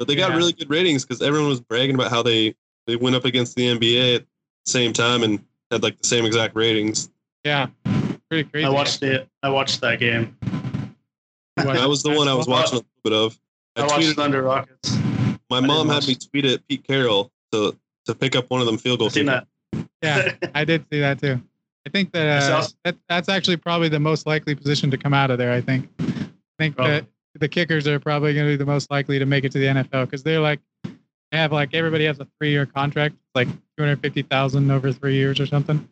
But 0.00 0.08
they 0.08 0.16
got 0.16 0.30
Yeah. 0.30 0.36
really 0.36 0.52
good 0.52 0.68
ratings 0.68 1.04
because 1.04 1.22
everyone 1.22 1.48
was 1.48 1.60
bragging 1.60 1.94
about 1.94 2.10
how 2.10 2.24
they 2.24 2.56
they 2.88 2.96
went 2.96 3.14
up 3.14 3.24
against 3.24 3.54
the 3.54 3.68
NBA 3.68 4.16
at 4.16 4.22
the 4.64 4.70
same 4.70 4.92
time 4.92 5.22
and 5.22 5.44
had 5.70 5.84
like 5.84 5.96
the 6.00 6.08
same 6.08 6.24
exact 6.24 6.56
ratings. 6.56 7.08
Yeah. 7.44 7.68
Pretty 8.28 8.48
crazy. 8.50 8.66
I 8.66 8.70
watched 8.70 9.00
it. 9.04 9.28
I 9.44 9.48
watched 9.50 9.80
that 9.82 10.00
game. 10.00 10.36
You 10.42 11.64
watched 11.64 11.78
That 11.80 11.88
was 11.88 12.02
the 12.02 12.10
one 12.10 12.26
I 12.26 12.34
was 12.34 12.48
Well, 12.48 12.56
watching 12.58 12.72
a 12.72 12.76
little 12.78 12.88
bit 13.04 13.12
of. 13.12 13.38
I 13.76 13.82
I 13.82 13.86
watched 13.86 14.08
tweeted. 14.08 14.14
Thunder 14.16 14.42
Rockets. 14.42 14.96
My 15.48 15.58
I 15.58 15.60
mom 15.60 15.88
had 15.88 16.04
me 16.08 16.16
tweet 16.16 16.46
at 16.46 16.66
Pete 16.66 16.84
Carroll 16.84 17.30
to 17.52 17.78
to 18.06 18.14
pick 18.16 18.34
up 18.34 18.50
one 18.50 18.60
of 18.60 18.66
them 18.66 18.76
field 18.78 18.98
goals. 18.98 19.12
I've 19.12 19.14
seen 19.14 19.26
that. 19.26 19.46
Yeah, 20.02 20.32
I 20.52 20.64
did 20.64 20.84
see 20.90 20.98
that 20.98 21.20
too. 21.20 21.40
I 21.86 21.90
think 21.90 22.12
that, 22.12 22.50
uh, 22.50 22.66
that 22.84 22.96
that's 23.08 23.28
actually 23.28 23.56
probably 23.56 23.88
the 23.88 24.00
most 24.00 24.26
likely 24.26 24.54
position 24.54 24.90
to 24.90 24.98
come 24.98 25.12
out 25.12 25.30
of 25.30 25.38
there. 25.38 25.52
I 25.52 25.60
think. 25.60 25.88
I 25.98 26.04
think 26.58 26.76
Probably. 26.76 27.00
that 27.00 27.06
the 27.34 27.48
kickers 27.48 27.86
are 27.86 27.98
probably 27.98 28.34
going 28.34 28.46
to 28.46 28.52
be 28.52 28.56
the 28.56 28.66
most 28.66 28.90
likely 28.90 29.18
to 29.18 29.26
make 29.26 29.44
it 29.44 29.52
to 29.52 29.58
the 29.58 29.66
NFL 29.66 30.04
because 30.04 30.22
they're 30.22 30.40
like 30.40 30.60
they 30.84 31.38
have 31.38 31.50
like 31.50 31.74
everybody 31.74 32.04
has 32.04 32.20
a 32.20 32.28
three-year 32.38 32.66
contract, 32.66 33.16
like 33.34 33.48
two 33.48 33.56
hundred 33.80 34.00
fifty 34.00 34.22
thousand 34.22 34.70
over 34.70 34.92
three 34.92 35.14
years 35.14 35.40
or 35.40 35.46
something. 35.46 35.88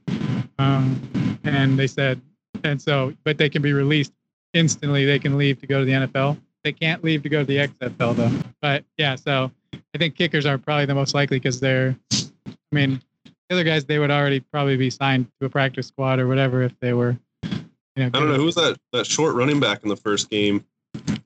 Um, 0.58 1.38
and 1.44 1.78
they 1.78 1.86
said, 1.86 2.20
and 2.62 2.80
so, 2.80 3.14
but 3.24 3.38
they 3.38 3.48
can 3.48 3.62
be 3.62 3.72
released 3.72 4.12
instantly. 4.52 5.06
They 5.06 5.18
can 5.18 5.38
leave 5.38 5.58
to 5.60 5.66
go 5.66 5.80
to 5.80 5.84
the 5.84 5.92
NFL. 5.92 6.38
They 6.62 6.72
can't 6.72 7.02
leave 7.02 7.22
to 7.22 7.30
go 7.30 7.40
to 7.40 7.46
the 7.46 7.56
XFL 7.56 8.16
though. 8.16 8.50
But 8.60 8.84
yeah, 8.98 9.16
so 9.16 9.50
I 9.74 9.98
think 9.98 10.14
kickers 10.14 10.44
are 10.44 10.58
probably 10.58 10.86
the 10.86 10.94
most 10.94 11.14
likely 11.14 11.38
because 11.38 11.58
they're. 11.58 11.96
I 12.12 12.76
mean, 12.76 13.02
the 13.50 13.56
other 13.56 13.64
guys 13.64 13.84
they 13.84 13.98
would 13.98 14.12
already 14.12 14.38
probably 14.38 14.76
be 14.76 14.90
signed 14.90 15.26
to 15.40 15.46
a 15.46 15.50
practice 15.50 15.88
squad 15.88 16.20
or 16.20 16.28
whatever 16.28 16.62
if 16.62 16.72
they 16.78 16.92
were. 16.92 17.18
You 17.42 17.50
know, 17.96 18.06
I 18.06 18.08
don't 18.10 18.28
know 18.28 18.36
who 18.36 18.44
was 18.44 18.54
that 18.54 18.78
that 18.92 19.06
short 19.06 19.34
running 19.34 19.58
back 19.58 19.82
in 19.82 19.88
the 19.88 19.96
first 19.96 20.30
game. 20.30 20.64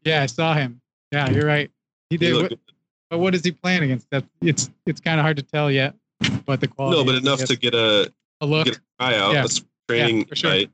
Yeah, 0.04 0.22
I 0.22 0.26
saw 0.26 0.54
him. 0.54 0.80
Yeah, 1.12 1.28
you're 1.30 1.46
right. 1.46 1.70
He 2.08 2.14
He 2.14 2.18
did. 2.18 2.34
looked 2.34 2.50
What, 2.52 2.60
but 3.10 3.18
what 3.18 3.34
is 3.34 3.44
he 3.44 3.52
playing 3.52 3.82
against? 3.82 4.08
That 4.10 4.24
it's 4.40 4.70
it's 4.86 5.00
kind 5.02 5.20
of 5.20 5.24
hard 5.24 5.36
to 5.36 5.42
tell 5.42 5.70
yet. 5.70 5.94
But 6.46 6.60
the 6.60 6.68
quality? 6.68 6.96
no, 6.98 7.04
but 7.04 7.14
is, 7.16 7.20
enough 7.20 7.44
to 7.44 7.56
get 7.56 7.74
a 7.74 8.10
a 8.40 8.46
look. 8.46 8.64
get 8.64 8.78
a 8.78 8.80
tryout. 8.98 9.34
Yeah. 9.34 9.44
A 9.44 9.48
spring 9.48 9.66
training 9.88 10.24
for 10.24 10.36
sure. 10.36 10.50
site. 10.50 10.70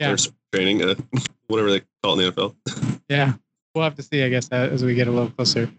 Yeah. 0.00 0.12
Or 0.12 0.16
training, 0.52 0.82
uh, 0.82 0.94
whatever 1.48 1.70
they 1.70 1.82
call 2.02 2.18
it 2.18 2.24
in 2.26 2.34
the 2.34 2.42
NFL. 2.42 2.98
Yeah, 3.08 3.34
we'll 3.74 3.84
have 3.84 3.96
to 3.96 4.02
see. 4.02 4.22
I 4.22 4.30
guess 4.30 4.48
uh, 4.50 4.70
as 4.72 4.82
we 4.82 4.94
get 4.94 5.06
a 5.06 5.10
little 5.10 5.28
closer 5.28 5.70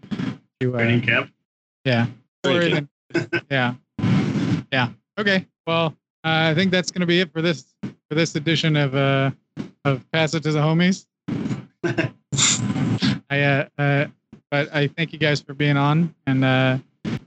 to 0.60 0.74
uh, 0.76 0.78
Training 0.78 1.00
camp. 1.00 1.32
yeah. 1.84 2.06
Training 2.44 2.88
even, 3.12 3.42
yeah, 3.50 3.74
yeah. 4.74 4.88
Okay. 5.18 5.46
Well, 5.66 5.96
uh, 6.24 6.50
I 6.50 6.54
think 6.54 6.72
that's 6.72 6.90
gonna 6.90 7.06
be 7.06 7.20
it 7.20 7.32
for 7.32 7.40
this 7.40 7.74
for 8.08 8.14
this 8.16 8.34
edition 8.34 8.76
of 8.76 8.94
uh 8.94 9.30
of 9.84 10.04
Pass 10.10 10.34
It 10.34 10.42
to 10.42 10.52
the 10.52 10.58
Homies. 10.58 11.06
I 13.30 13.40
uh, 13.40 13.68
uh 13.78 14.06
but 14.50 14.74
I 14.74 14.88
thank 14.88 15.12
you 15.12 15.18
guys 15.18 15.40
for 15.40 15.54
being 15.54 15.76
on, 15.76 16.14
and 16.26 16.44
uh, 16.44 16.78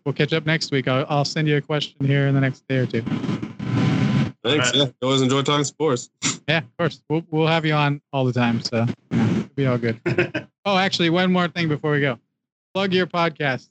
we'll 0.05 0.13
catch 0.13 0.31
up 0.31 0.45
next 0.45 0.71
week. 0.71 0.87
I'll, 0.87 1.05
I'll 1.09 1.25
send 1.25 1.47
you 1.47 1.57
a 1.57 1.61
question 1.61 2.05
here 2.05 2.27
in 2.27 2.35
the 2.35 2.39
next 2.39 2.65
day 2.69 2.77
or 2.77 2.85
two. 2.85 3.01
Thanks. 3.01 4.71
Alright. 4.71 4.75
Yeah, 4.75 4.85
always 5.01 5.21
enjoy 5.21 5.41
talking 5.41 5.65
sports. 5.65 6.09
Yeah, 6.49 6.59
of 6.59 6.77
course. 6.77 7.03
We'll 7.09 7.25
we'll 7.29 7.47
have 7.47 7.65
you 7.65 7.73
on 7.73 7.99
all 8.13 8.23
the 8.23 8.31
time, 8.31 8.61
so 8.61 8.85
you 9.11 9.17
know, 9.17 9.25
it'll 9.25 9.55
be 9.55 9.67
all 9.67 9.77
good. 9.77 9.99
oh, 10.65 10.77
actually, 10.77 11.09
one 11.09 11.29
more 11.29 11.49
thing 11.49 11.67
before 11.67 11.91
we 11.91 11.99
go. 11.99 12.17
Plug 12.73 12.93
your 12.93 13.05
podcast. 13.05 13.67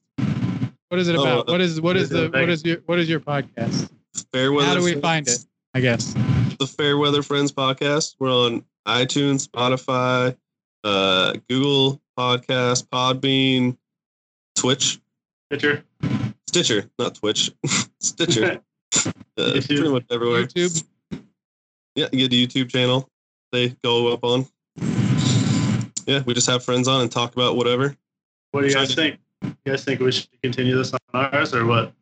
What 0.88 1.00
is 1.00 1.08
it 1.08 1.16
Oh, 1.16 1.22
about? 1.22 1.48
uh, 1.48 1.52
what 1.52 1.60
is 1.60 1.80
what 1.80 1.96
is 1.96 2.08
the 2.10 2.28
what 2.30 2.48
is 2.48 2.64
your 2.64 2.76
what 2.86 2.98
is 2.98 3.08
your 3.08 3.20
podcast? 3.20 3.90
Fairweather. 4.32 4.66
How 4.68 4.74
do 4.74 4.84
we 4.84 4.92
Friends, 4.92 5.02
find 5.02 5.28
it? 5.28 5.44
I 5.74 5.80
guess. 5.80 6.14
The 6.58 6.66
Fairweather 6.66 7.22
Friends 7.22 7.52
podcast. 7.52 8.14
We're 8.18 8.30
on 8.32 8.64
iTunes, 8.86 9.48
Spotify, 9.48 10.36
uh, 10.84 11.34
Google 11.48 12.00
Podcast, 12.16 12.86
Podbean, 12.88 13.76
Twitch, 14.54 15.00
Pitcher. 15.50 15.84
Stitcher, 16.46 16.88
not 16.98 17.16
Twitch, 17.16 17.50
Stitcher. 18.00 18.60
Uh, 19.38 19.52
YouTube. 19.52 19.66
pretty 19.66 19.88
much 19.90 20.04
everywhere. 20.10 20.44
YouTube. 20.46 20.82
Yeah, 21.94 22.06
you 22.12 22.26
get 22.26 22.32
a 22.32 22.62
YouTube 22.62 22.70
channel. 22.70 23.06
They 23.52 23.76
go 23.84 24.10
up 24.10 24.24
on. 24.24 24.46
Yeah, 26.06 26.22
we 26.24 26.32
just 26.32 26.46
have 26.46 26.64
friends 26.64 26.88
on 26.88 27.02
and 27.02 27.12
talk 27.12 27.34
about 27.34 27.56
whatever. 27.56 27.94
What 28.52 28.62
do 28.62 28.68
you 28.68 28.72
guys 28.72 28.94
think? 28.94 29.18
You 29.66 29.72
guys 29.72 29.84
think 29.84 29.98
we 29.98 30.12
should 30.12 30.28
continue 30.44 30.76
this 30.76 30.92
on 30.92 31.00
ours 31.12 31.52
or 31.52 31.66
what? 31.66 31.92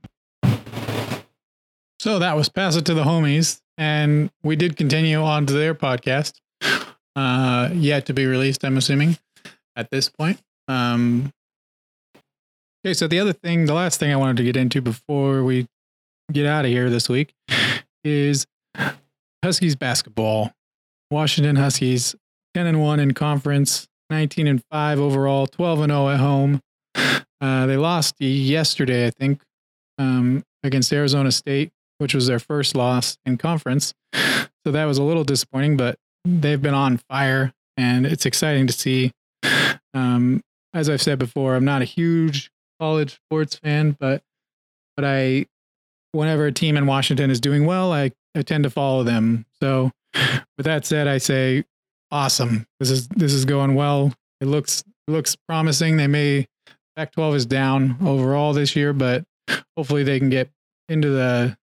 So 1.98 2.18
that 2.18 2.36
was 2.36 2.50
Pass 2.50 2.76
It 2.76 2.84
to 2.84 2.92
the 2.92 3.04
Homies. 3.04 3.62
And 3.78 4.30
we 4.42 4.54
did 4.54 4.76
continue 4.76 5.22
on 5.22 5.46
to 5.46 5.54
their 5.54 5.74
podcast. 5.74 6.34
Uh, 7.16 7.70
yet 7.72 8.06
to 8.06 8.12
be 8.12 8.26
released, 8.26 8.64
I'm 8.64 8.76
assuming, 8.76 9.16
at 9.76 9.88
this 9.90 10.08
point. 10.08 10.40
Um, 10.66 11.30
okay, 12.84 12.92
so 12.92 13.06
the 13.06 13.20
other 13.20 13.32
thing, 13.32 13.66
the 13.66 13.72
last 13.72 14.00
thing 14.00 14.12
I 14.12 14.16
wanted 14.16 14.36
to 14.38 14.42
get 14.42 14.56
into 14.56 14.82
before 14.82 15.44
we 15.44 15.66
get 16.32 16.44
out 16.44 16.64
of 16.64 16.72
here 16.72 16.90
this 16.90 17.08
week 17.08 17.32
is 18.04 18.46
Huskies 19.44 19.76
basketball. 19.76 20.50
Washington 21.10 21.54
Huskies 21.54 22.16
10 22.54 22.66
and 22.66 22.82
1 22.82 22.98
in 22.98 23.14
conference, 23.14 23.86
19 24.10 24.48
and 24.48 24.62
5 24.70 24.98
overall, 24.98 25.46
12 25.46 25.80
and 25.82 25.90
0 25.92 26.08
at 26.08 26.18
home. 26.18 26.60
Uh, 27.44 27.66
they 27.66 27.76
lost 27.76 28.18
yesterday, 28.22 29.06
I 29.06 29.10
think, 29.10 29.42
um, 29.98 30.44
against 30.62 30.90
Arizona 30.90 31.30
State, 31.30 31.72
which 31.98 32.14
was 32.14 32.26
their 32.26 32.38
first 32.38 32.74
loss 32.74 33.18
in 33.26 33.36
conference. 33.36 33.92
So 34.64 34.72
that 34.72 34.86
was 34.86 34.96
a 34.96 35.02
little 35.02 35.24
disappointing, 35.24 35.76
but 35.76 35.98
they've 36.24 36.62
been 36.62 36.72
on 36.72 36.96
fire, 36.96 37.52
and 37.76 38.06
it's 38.06 38.24
exciting 38.24 38.66
to 38.66 38.72
see. 38.72 39.12
Um, 39.92 40.42
as 40.72 40.88
I've 40.88 41.02
said 41.02 41.18
before, 41.18 41.54
I'm 41.54 41.66
not 41.66 41.82
a 41.82 41.84
huge 41.84 42.50
college 42.80 43.20
sports 43.26 43.56
fan, 43.56 43.94
but 44.00 44.22
but 44.96 45.04
I, 45.04 45.44
whenever 46.12 46.46
a 46.46 46.52
team 46.52 46.78
in 46.78 46.86
Washington 46.86 47.30
is 47.30 47.40
doing 47.40 47.66
well, 47.66 47.92
I, 47.92 48.12
I 48.34 48.40
tend 48.40 48.64
to 48.64 48.70
follow 48.70 49.02
them. 49.02 49.44
So, 49.60 49.92
with 50.56 50.64
that 50.64 50.86
said, 50.86 51.08
I 51.08 51.18
say, 51.18 51.64
awesome. 52.10 52.66
This 52.80 52.90
is 52.90 53.06
this 53.08 53.34
is 53.34 53.44
going 53.44 53.74
well. 53.74 54.14
It 54.40 54.46
looks 54.46 54.82
it 55.06 55.10
looks 55.10 55.36
promising. 55.36 55.98
They 55.98 56.06
may 56.06 56.46
Pac-12 56.96 57.34
is 57.34 57.46
down 57.46 57.96
overall 58.04 58.52
this 58.52 58.76
year, 58.76 58.92
but 58.92 59.24
hopefully 59.76 60.02
they 60.04 60.18
can 60.18 60.30
get 60.30 60.48
into 60.88 61.08
the 61.10 61.56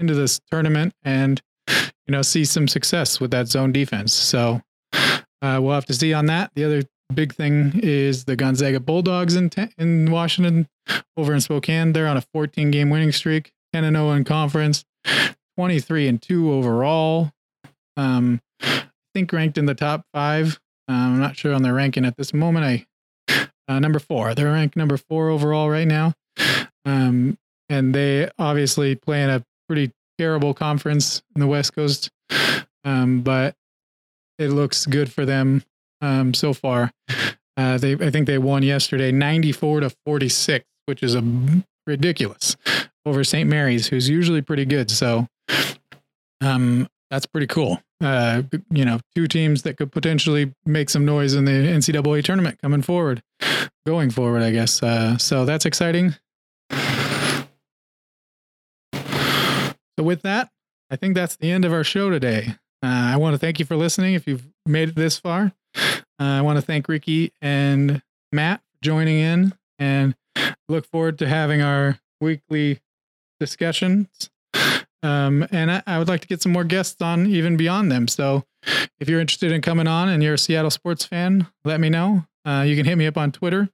into 0.00 0.14
this 0.14 0.40
tournament 0.50 0.92
and 1.04 1.40
you 1.68 2.10
know 2.12 2.22
see 2.22 2.44
some 2.44 2.66
success 2.66 3.20
with 3.20 3.30
that 3.30 3.48
zone 3.48 3.72
defense. 3.72 4.12
So 4.12 4.60
uh, 4.92 5.60
we'll 5.62 5.74
have 5.74 5.86
to 5.86 5.94
see 5.94 6.12
on 6.12 6.26
that. 6.26 6.50
The 6.54 6.64
other 6.64 6.82
big 7.14 7.34
thing 7.34 7.78
is 7.82 8.24
the 8.24 8.36
Gonzaga 8.36 8.80
Bulldogs 8.80 9.36
in 9.36 9.50
in 9.78 10.10
Washington 10.10 10.68
over 11.16 11.32
in 11.34 11.40
Spokane. 11.40 11.92
They're 11.92 12.08
on 12.08 12.16
a 12.16 12.24
14 12.32 12.70
game 12.70 12.90
winning 12.90 13.12
streak, 13.12 13.52
10 13.72 13.84
and 13.84 13.96
0 13.96 14.10
in 14.12 14.24
conference, 14.24 14.84
23 15.56 16.08
and 16.08 16.20
2 16.20 16.52
overall. 16.52 17.32
Um, 17.96 18.40
I 18.60 18.84
think 19.14 19.32
ranked 19.32 19.58
in 19.58 19.66
the 19.66 19.74
top 19.74 20.04
five. 20.12 20.58
Um, 20.88 21.14
I'm 21.14 21.20
not 21.20 21.36
sure 21.36 21.54
on 21.54 21.62
their 21.62 21.74
ranking 21.74 22.04
at 22.04 22.16
this 22.16 22.34
moment. 22.34 22.64
I 22.64 22.86
uh, 23.68 23.78
number 23.78 23.98
four. 23.98 24.34
They're 24.34 24.52
ranked 24.52 24.76
number 24.76 24.96
four 24.96 25.30
overall 25.30 25.70
right 25.70 25.88
now. 25.88 26.14
Um, 26.84 27.38
and 27.68 27.94
they 27.94 28.30
obviously 28.38 28.94
play 28.94 29.22
in 29.22 29.30
a 29.30 29.44
pretty 29.68 29.92
terrible 30.18 30.54
conference 30.54 31.22
in 31.34 31.40
the 31.40 31.46
West 31.46 31.74
Coast. 31.74 32.10
Um, 32.84 33.22
but 33.22 33.54
it 34.38 34.48
looks 34.48 34.86
good 34.86 35.12
for 35.12 35.24
them 35.24 35.62
um, 36.00 36.34
so 36.34 36.52
far. 36.52 36.92
Uh, 37.56 37.78
they, 37.78 37.92
I 37.94 38.10
think 38.10 38.26
they 38.26 38.38
won 38.38 38.62
yesterday, 38.62 39.12
94 39.12 39.80
to 39.80 39.90
46, 40.04 40.64
which 40.86 41.02
is 41.02 41.14
a 41.14 41.22
ridiculous 41.86 42.56
over 43.06 43.24
St. 43.24 43.48
Mary's, 43.48 43.86
who's 43.86 44.08
usually 44.08 44.42
pretty 44.42 44.64
good. 44.64 44.90
So, 44.90 45.28
um, 46.40 46.88
that's 47.10 47.26
pretty 47.26 47.46
cool. 47.46 47.80
Uh, 48.00 48.42
you 48.70 48.84
know, 48.84 49.00
two 49.14 49.26
teams 49.26 49.62
that 49.62 49.76
could 49.76 49.92
potentially 49.92 50.52
make 50.66 50.90
some 50.90 51.04
noise 51.04 51.34
in 51.34 51.44
the 51.44 51.52
NCAA 51.52 52.22
tournament 52.24 52.60
coming 52.60 52.82
forward, 52.82 53.22
going 53.86 54.10
forward, 54.10 54.42
I 54.42 54.50
guess. 54.50 54.82
Uh, 54.82 55.16
so 55.16 55.44
that's 55.44 55.64
exciting. 55.64 56.14
So 59.98 60.02
with 60.02 60.22
that, 60.22 60.50
I 60.90 60.96
think 60.96 61.14
that's 61.14 61.36
the 61.36 61.50
end 61.50 61.64
of 61.64 61.72
our 61.72 61.84
show 61.84 62.10
today. 62.10 62.56
Uh, 62.82 63.12
I 63.14 63.16
want 63.16 63.34
to 63.34 63.38
thank 63.38 63.58
you 63.58 63.64
for 63.64 63.76
listening. 63.76 64.14
If 64.14 64.26
you've 64.26 64.46
made 64.66 64.90
it 64.90 64.94
this 64.96 65.18
far, 65.18 65.52
uh, 65.76 65.92
I 66.18 66.42
want 66.42 66.56
to 66.56 66.62
thank 66.62 66.88
Ricky 66.88 67.32
and 67.40 68.02
Matt 68.32 68.60
for 68.60 68.78
joining 68.82 69.18
in, 69.18 69.54
and 69.78 70.14
look 70.68 70.86
forward 70.86 71.18
to 71.20 71.28
having 71.28 71.62
our 71.62 71.98
weekly 72.20 72.80
discussions. 73.40 74.30
Um, 75.04 75.46
and 75.50 75.70
I, 75.70 75.82
I, 75.86 75.98
would 75.98 76.08
like 76.08 76.22
to 76.22 76.26
get 76.26 76.40
some 76.40 76.52
more 76.52 76.64
guests 76.64 77.02
on 77.02 77.26
even 77.26 77.58
beyond 77.58 77.92
them. 77.92 78.08
So 78.08 78.44
if 78.98 79.06
you're 79.06 79.20
interested 79.20 79.52
in 79.52 79.60
coming 79.60 79.86
on 79.86 80.08
and 80.08 80.22
you're 80.22 80.34
a 80.34 80.38
Seattle 80.38 80.70
sports 80.70 81.04
fan, 81.04 81.46
let 81.62 81.78
me 81.78 81.90
know. 81.90 82.24
Uh, 82.46 82.64
you 82.66 82.74
can 82.74 82.86
hit 82.86 82.96
me 82.96 83.06
up 83.06 83.18
on 83.18 83.30
Twitter. 83.30 83.68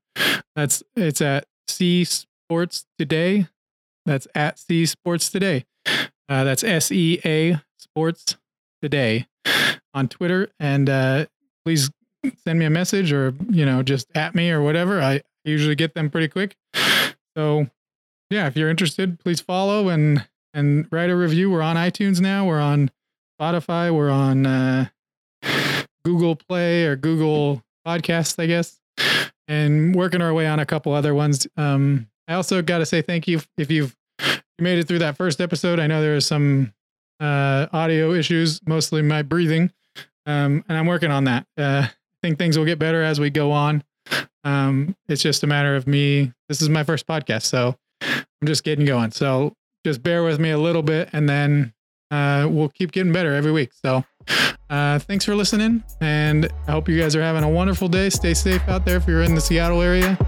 That's 0.56 0.82
it's 0.96 1.20
at 1.20 1.46
Sea 1.68 2.04
Sports 2.04 2.84
Today. 2.98 3.46
That's 4.06 4.26
at 4.34 4.58
Sea 4.58 4.86
Sports 4.86 5.30
Today. 5.30 5.66
Uh, 6.28 6.42
that's 6.42 6.64
S 6.64 6.90
E 6.90 7.20
A 7.24 7.60
Sports 7.78 8.36
Today 8.82 9.28
on 9.94 10.08
Twitter. 10.08 10.48
And 10.58 10.90
uh, 10.90 11.26
please 11.64 11.90
send 12.44 12.58
me 12.58 12.64
a 12.64 12.70
message 12.70 13.12
or 13.12 13.34
you 13.48 13.64
know 13.64 13.84
just 13.84 14.08
at 14.16 14.34
me 14.34 14.50
or 14.50 14.62
whatever. 14.62 15.00
I 15.00 15.22
usually 15.44 15.76
get 15.76 15.94
them 15.94 16.10
pretty 16.10 16.28
quick. 16.28 16.56
So 17.36 17.68
yeah, 18.30 18.48
if 18.48 18.56
you're 18.56 18.68
interested, 18.68 19.20
please 19.20 19.40
follow 19.40 19.88
and 19.88 20.26
and 20.54 20.86
write 20.90 21.10
a 21.10 21.16
review. 21.16 21.50
We're 21.50 21.62
on 21.62 21.76
iTunes 21.76 22.20
now. 22.20 22.46
We're 22.46 22.60
on 22.60 22.90
Spotify. 23.40 23.94
We're 23.94 24.10
on 24.10 24.46
uh, 24.46 24.86
Google 26.04 26.36
Play 26.36 26.84
or 26.84 26.96
Google 26.96 27.62
Podcasts, 27.86 28.40
I 28.42 28.46
guess, 28.46 28.80
and 29.48 29.94
working 29.94 30.22
our 30.22 30.34
way 30.34 30.46
on 30.46 30.58
a 30.60 30.66
couple 30.66 30.92
other 30.92 31.14
ones. 31.14 31.46
Um, 31.56 32.08
I 32.28 32.34
also 32.34 32.62
got 32.62 32.78
to 32.78 32.86
say 32.86 33.02
thank 33.02 33.26
you 33.26 33.40
if 33.56 33.70
you've 33.70 33.96
you 34.20 34.64
made 34.64 34.78
it 34.78 34.86
through 34.86 35.00
that 35.00 35.16
first 35.16 35.40
episode. 35.40 35.80
I 35.80 35.86
know 35.86 36.02
there 36.02 36.16
are 36.16 36.20
some 36.20 36.72
uh, 37.18 37.66
audio 37.72 38.12
issues, 38.12 38.60
mostly 38.66 39.02
my 39.02 39.22
breathing, 39.22 39.72
um, 40.26 40.64
and 40.68 40.78
I'm 40.78 40.86
working 40.86 41.10
on 41.10 41.24
that. 41.24 41.46
Uh, 41.56 41.86
I 41.86 41.92
think 42.22 42.38
things 42.38 42.58
will 42.58 42.66
get 42.66 42.78
better 42.78 43.02
as 43.02 43.18
we 43.18 43.30
go 43.30 43.52
on. 43.52 43.82
Um, 44.44 44.96
it's 45.08 45.22
just 45.22 45.42
a 45.42 45.46
matter 45.46 45.76
of 45.76 45.86
me. 45.86 46.32
This 46.48 46.62
is 46.62 46.68
my 46.68 46.84
first 46.84 47.06
podcast, 47.06 47.44
so 47.44 47.76
I'm 48.02 48.46
just 48.46 48.64
getting 48.64 48.84
going. 48.84 49.10
So 49.12 49.54
just 49.84 50.02
bear 50.02 50.22
with 50.22 50.38
me 50.38 50.50
a 50.50 50.58
little 50.58 50.82
bit 50.82 51.10
and 51.12 51.28
then 51.28 51.72
uh, 52.10 52.48
we'll 52.50 52.68
keep 52.68 52.92
getting 52.92 53.12
better 53.12 53.34
every 53.34 53.52
week. 53.52 53.70
So 53.72 54.04
uh, 54.70 54.98
thanks 54.98 55.24
for 55.24 55.34
listening. 55.34 55.82
And 56.00 56.48
I 56.66 56.72
hope 56.72 56.88
you 56.88 57.00
guys 57.00 57.14
are 57.16 57.22
having 57.22 57.44
a 57.44 57.48
wonderful 57.48 57.88
day. 57.88 58.10
Stay 58.10 58.34
safe 58.34 58.66
out 58.68 58.84
there 58.84 58.96
if 58.96 59.06
you're 59.06 59.22
in 59.22 59.34
the 59.34 59.40
Seattle 59.40 59.82
area 59.82 60.18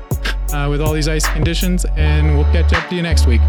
uh, 0.52 0.68
with 0.70 0.80
all 0.80 0.92
these 0.92 1.08
ice 1.08 1.26
conditions. 1.32 1.84
And 1.96 2.36
we'll 2.36 2.50
catch 2.52 2.72
up 2.72 2.88
to 2.88 2.94
you 2.94 3.02
next 3.02 3.26
week. 3.26 3.40